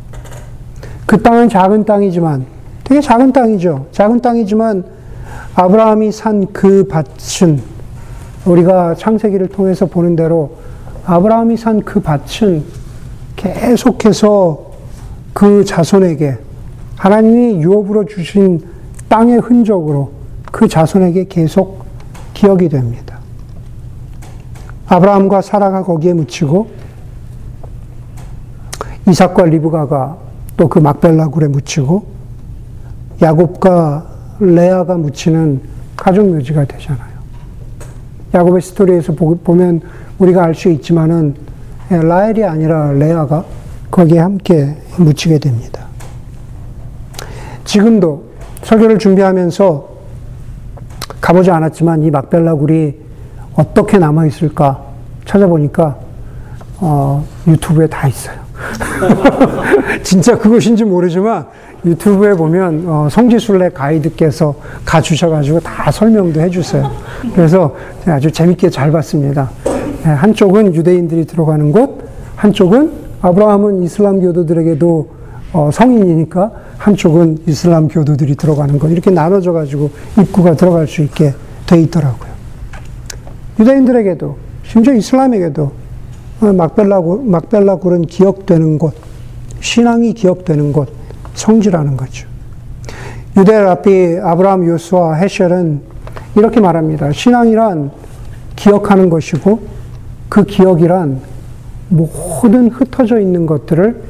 그 1.06 1.22
땅은 1.22 1.48
작은 1.48 1.84
땅이지만 1.84 2.44
되게 2.82 3.00
작은 3.00 3.32
땅이죠. 3.32 3.86
작은 3.92 4.20
땅이지만 4.20 4.84
아브라함이 5.54 6.10
산 6.10 6.46
그 6.52 6.88
밭은 6.88 7.60
우리가 8.46 8.96
창세기를 8.96 9.48
통해서 9.48 9.86
보는 9.86 10.16
대로 10.16 10.56
아브라함이 11.06 11.56
산 11.56 11.82
그 11.82 12.00
밭은 12.00 12.64
계속해서 13.36 14.70
그 15.32 15.64
자손에게 15.64 16.49
하나님이 17.00 17.62
유업으로 17.62 18.04
주신 18.04 18.60
땅의 19.08 19.38
흔적으로 19.38 20.12
그 20.52 20.68
자손에게 20.68 21.28
계속 21.28 21.86
기억이 22.34 22.68
됩니다. 22.68 23.18
아브라함과 24.86 25.40
사라가 25.40 25.82
거기에 25.82 26.12
묻히고 26.12 26.70
이삭과 29.08 29.46
리브가가 29.46 30.18
또 30.58 30.68
그 30.68 30.78
막벨라 30.78 31.28
굴에 31.28 31.48
묻히고 31.48 32.04
야곱과 33.22 34.06
레아가 34.40 34.96
묻히는 34.96 35.62
가족 35.96 36.28
묘지가 36.28 36.66
되잖아요. 36.66 37.18
야곱의 38.34 38.60
스토리에서 38.60 39.14
보면 39.14 39.80
우리가 40.18 40.44
알 40.44 40.54
수 40.54 40.68
있지만은 40.68 41.34
라헬이 41.88 42.44
아니라 42.44 42.92
레아가 42.92 43.46
거기에 43.90 44.18
함께 44.18 44.76
묻히게 44.98 45.38
됩니다. 45.38 45.89
지금도 47.70 48.24
설교를 48.64 48.98
준비하면서 48.98 49.88
가보지 51.20 51.52
않았지만 51.52 52.02
이 52.02 52.10
막벨라 52.10 52.56
굴이 52.56 52.96
어떻게 53.54 53.96
남아 53.96 54.26
있을까 54.26 54.82
찾아보니까 55.24 55.96
어, 56.80 57.24
유튜브에 57.46 57.86
다 57.86 58.08
있어요. 58.08 58.40
진짜 60.02 60.36
그것인지 60.36 60.82
모르지만 60.82 61.46
유튜브에 61.84 62.34
보면 62.34 62.84
어, 62.88 63.08
성지순례 63.08 63.68
가이드께서 63.68 64.56
가주셔가지고 64.84 65.60
다 65.60 65.92
설명도 65.92 66.40
해주세요. 66.40 66.90
그래서 67.36 67.76
아주 68.04 68.32
재밌게 68.32 68.70
잘 68.70 68.90
봤습니다. 68.90 69.48
네, 70.02 70.10
한쪽은 70.10 70.74
유대인들이 70.74 71.24
들어가는 71.24 71.70
곳, 71.70 72.00
한쪽은 72.34 72.90
아브라함은 73.22 73.84
이슬람 73.84 74.20
교도들에게도 74.20 75.20
어, 75.52 75.70
성인이니까 75.72 76.50
한쪽은 76.80 77.40
이슬람 77.46 77.88
교도들이 77.88 78.36
들어가는 78.36 78.78
것 78.78 78.88
이렇게 78.88 79.10
나눠져 79.10 79.52
가지고 79.52 79.90
입구가 80.18 80.54
들어갈 80.54 80.88
수 80.88 81.02
있게 81.02 81.34
돼 81.66 81.78
있더라고요. 81.82 82.30
유대인들에게도 83.58 84.36
심지어 84.64 84.94
이슬람에게도 84.94 85.72
막벨라 86.40 87.02
막벨라 87.02 87.76
굴은 87.76 88.06
기억되는 88.06 88.78
곳, 88.78 88.94
신앙이 89.60 90.14
기억되는 90.14 90.72
곳, 90.72 90.88
성지라는 91.34 91.98
거죠. 91.98 92.26
유대 93.36 93.60
라비 93.60 94.16
아브라함 94.22 94.66
요스와 94.66 95.16
헤셜은 95.16 95.82
이렇게 96.34 96.60
말합니다. 96.60 97.12
신앙이란 97.12 97.90
기억하는 98.56 99.10
것이고 99.10 99.60
그 100.30 100.44
기억이란 100.44 101.20
모든 101.90 102.70
흩어져 102.70 103.20
있는 103.20 103.44
것들을 103.44 104.02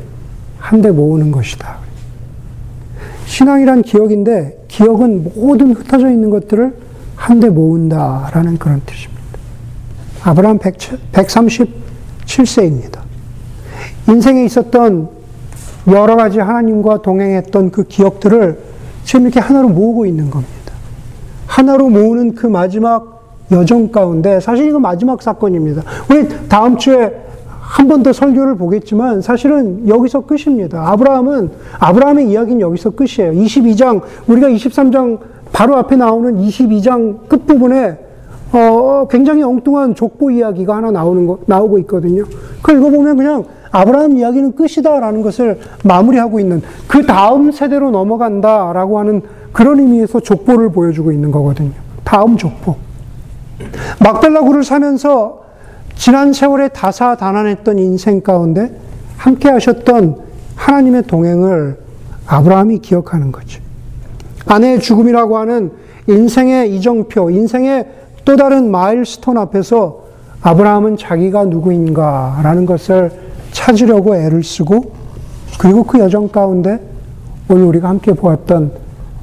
한데 0.58 0.92
모으는 0.92 1.32
것이다. 1.32 1.79
신앙이란 3.30 3.82
기억인데 3.82 4.64
기억은 4.66 5.30
모든 5.36 5.72
흩어져 5.72 6.10
있는 6.10 6.30
것들을 6.30 6.74
한데 7.14 7.48
모은다라는 7.48 8.58
그런 8.58 8.82
뜻입니다. 8.84 9.22
아브라함 10.24 10.58
137세입니다. 10.58 13.02
인생에 14.08 14.44
있었던 14.44 15.08
여러 15.86 16.16
가지 16.16 16.40
하나님과 16.40 17.02
동행했던 17.02 17.70
그 17.70 17.84
기억들을 17.84 18.58
지금 19.04 19.26
이렇게 19.26 19.38
하나로 19.38 19.68
모으고 19.68 20.06
있는 20.06 20.28
겁니다. 20.28 20.50
하나로 21.46 21.88
모으는 21.88 22.34
그 22.34 22.48
마지막 22.48 23.38
여정 23.52 23.92
가운데 23.92 24.40
사실 24.40 24.66
이거 24.66 24.80
마지막 24.80 25.22
사건입니다. 25.22 25.84
우리 26.10 26.48
다음 26.48 26.76
주에 26.76 27.29
한 27.70 27.86
번 27.86 28.02
더 28.02 28.12
설교를 28.12 28.56
보겠지만 28.56 29.20
사실은 29.22 29.86
여기서 29.86 30.22
끝입니다. 30.22 30.90
아브라함은 30.90 31.50
아브라함의 31.78 32.28
이야기는 32.30 32.60
여기서 32.60 32.90
끝이에요. 32.90 33.32
22장 33.32 34.02
우리가 34.26 34.48
23장 34.48 35.18
바로 35.52 35.76
앞에 35.76 35.94
나오는 35.96 36.36
22장 36.36 37.28
끝 37.28 37.46
부분에 37.46 37.98
어, 38.52 39.06
굉장히 39.08 39.44
엉뚱한 39.44 39.94
족보 39.94 40.32
이야기가 40.32 40.76
하나 40.76 40.90
나오는 40.90 41.26
거, 41.26 41.38
나오고 41.46 41.78
있거든요. 41.80 42.24
그 42.60 42.72
읽어보면 42.72 43.16
그냥 43.16 43.44
아브라함 43.70 44.16
이야기는 44.16 44.56
끝이다라는 44.56 45.22
것을 45.22 45.60
마무리하고 45.84 46.40
있는 46.40 46.62
그 46.88 47.06
다음 47.06 47.52
세대로 47.52 47.92
넘어간다라고 47.92 48.98
하는 48.98 49.22
그런 49.52 49.78
의미에서 49.78 50.18
족보를 50.20 50.72
보여주고 50.72 51.12
있는 51.12 51.30
거거든요. 51.30 51.70
다음 52.02 52.36
족보. 52.36 52.74
막벨라구를 54.02 54.64
사면서 54.64 55.49
지난 56.00 56.32
세월에 56.32 56.68
다사다난했던 56.68 57.78
인생 57.78 58.22
가운데 58.22 58.74
함께 59.18 59.50
하셨던 59.50 60.16
하나님의 60.56 61.02
동행을 61.02 61.78
아브라함이 62.26 62.78
기억하는 62.78 63.30
거죠. 63.30 63.60
아내의 64.46 64.80
죽음이라고 64.80 65.36
하는 65.36 65.72
인생의 66.06 66.74
이정표, 66.74 67.28
인생의 67.28 67.86
또 68.24 68.34
다른 68.36 68.70
마일스톤 68.70 69.36
앞에서 69.36 70.04
아브라함은 70.40 70.96
자기가 70.96 71.44
누구인가라는 71.44 72.64
것을 72.64 73.12
찾으려고 73.52 74.16
애를 74.16 74.42
쓰고 74.42 74.92
그리고 75.58 75.84
그 75.84 75.98
여정 75.98 76.28
가운데 76.28 76.80
오늘 77.50 77.64
우리가 77.64 77.90
함께 77.90 78.14
보았던 78.14 78.72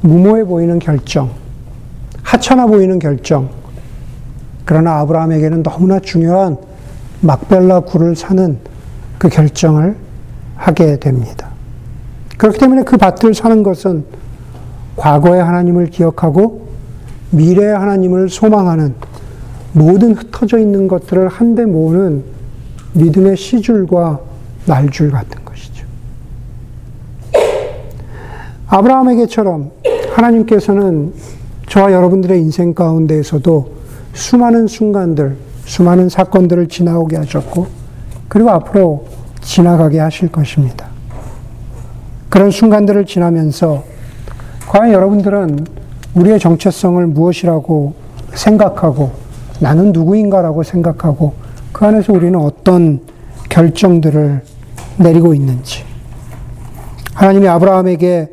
무모해 0.01 0.43
보이는 0.43 0.77
결정, 0.77 1.31
하찮아 2.21 2.67
보이는 2.67 2.99
결정, 2.99 3.49
그러나 4.67 4.99
아브라함에게는 4.99 5.63
너무나 5.63 5.97
중요한 5.97 6.57
막벨라 7.21 7.79
굴을 7.79 8.17
사는 8.17 8.57
그 9.17 9.29
결정을 9.29 9.95
하게 10.57 10.99
됩니다. 10.99 11.47
그렇기 12.37 12.59
때문에 12.59 12.83
그 12.83 12.97
밭을 12.97 13.33
사는 13.33 13.63
것은 13.63 14.03
과거의 14.97 15.41
하나님을 15.41 15.87
기억하고 15.87 16.67
미래의 17.31 17.77
하나님을 17.77 18.27
소망하는 18.27 18.93
모든 19.71 20.13
흩어져 20.13 20.59
있는 20.59 20.89
것들을 20.89 21.29
한데 21.29 21.65
모으는 21.65 22.25
믿음의 22.91 23.37
시줄과 23.37 24.19
날줄 24.65 25.11
같은 25.11 25.45
것이죠. 25.45 25.85
아브라함에게처럼 28.67 29.71
하나님께서는 30.11 31.13
저와 31.69 31.93
여러분들의 31.93 32.41
인생 32.41 32.73
가운데에서도 32.73 33.76
수많은 34.17 34.65
순간들, 34.65 35.37
수많은 35.65 36.09
사건들을 36.09 36.69
지나오게 36.69 37.17
하셨고, 37.17 37.67
그리고 38.27 38.49
앞으로 38.49 39.05
지나가게 39.41 39.99
하실 39.99 40.31
것입니다. 40.31 40.87
그런 42.27 42.49
순간들을 42.49 43.05
지나면서 43.05 43.83
과연 44.67 44.91
여러분들은 44.91 45.67
우리의 46.15 46.39
정체성을 46.39 47.05
무엇이라고 47.05 47.93
생각하고 48.33 49.11
나는 49.59 49.91
누구인가라고 49.91 50.63
생각하고 50.63 51.35
그 51.71 51.85
안에서 51.85 52.11
우리는 52.11 52.39
어떤 52.39 53.01
결정들을 53.49 54.41
내리고 54.97 55.35
있는지 55.35 55.83
하나님이 57.13 57.47
아브라함에게 57.47 58.29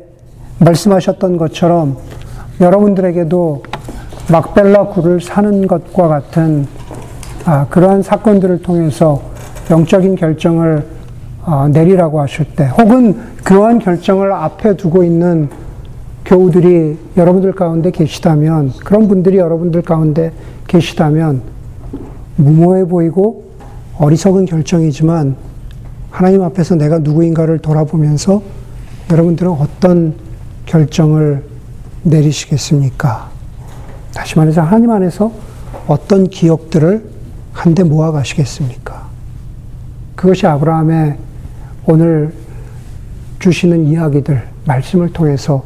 말씀하셨던 0.59 1.37
것처럼 1.37 1.97
여러분들에게도 2.59 3.63
막벨라 4.31 4.87
굴을 4.87 5.21
사는 5.21 5.67
것과 5.67 6.07
같은 6.07 6.67
아, 7.45 7.67
그러한 7.67 8.01
사건들을 8.01 8.63
통해서 8.63 9.21
영적인 9.69 10.15
결정을 10.15 10.83
아, 11.43 11.69
내리라고 11.71 12.19
하실 12.19 12.45
때, 12.55 12.65
혹은 12.65 13.19
그러한 13.43 13.77
결정을 13.77 14.31
앞에 14.31 14.75
두고 14.77 15.03
있는 15.03 15.47
교우들이 16.25 16.97
여러분들 17.17 17.51
가운데 17.51 17.91
계시다면, 17.91 18.71
그런 18.83 19.07
분들이 19.07 19.37
여러분들 19.37 19.83
가운데 19.83 20.31
계시다면, 20.65 21.43
무모해 22.35 22.85
보이고 22.85 23.43
어리석은 23.99 24.45
결정이지만, 24.45 25.35
하나님 26.09 26.41
앞에서 26.41 26.73
내가 26.75 26.97
누구인가를 26.97 27.59
돌아보면서 27.59 28.41
여러분들은 29.11 29.51
어떤 29.51 30.15
결정을 30.65 31.43
내리시겠습니까? 32.01 33.34
다시 34.15 34.37
말해서 34.39 34.61
하나님 34.61 34.89
안에서 34.91 35.29
어떤 35.87 36.29
기억들을 36.29 37.03
한데 37.51 37.83
모아 37.83 38.11
가시겠습니까? 38.11 39.07
그것이 40.15 40.47
아브라함의 40.47 41.17
오늘 41.85 42.33
주시는 43.39 43.85
이야기들, 43.87 44.41
말씀을 44.63 45.11
통해서 45.11 45.65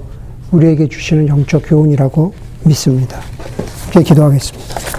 우리에게 0.51 0.89
주시는 0.89 1.27
영적 1.27 1.61
교훈이라고 1.67 2.33
믿습니다. 2.65 3.19
기도하겠습니다. 4.03 4.98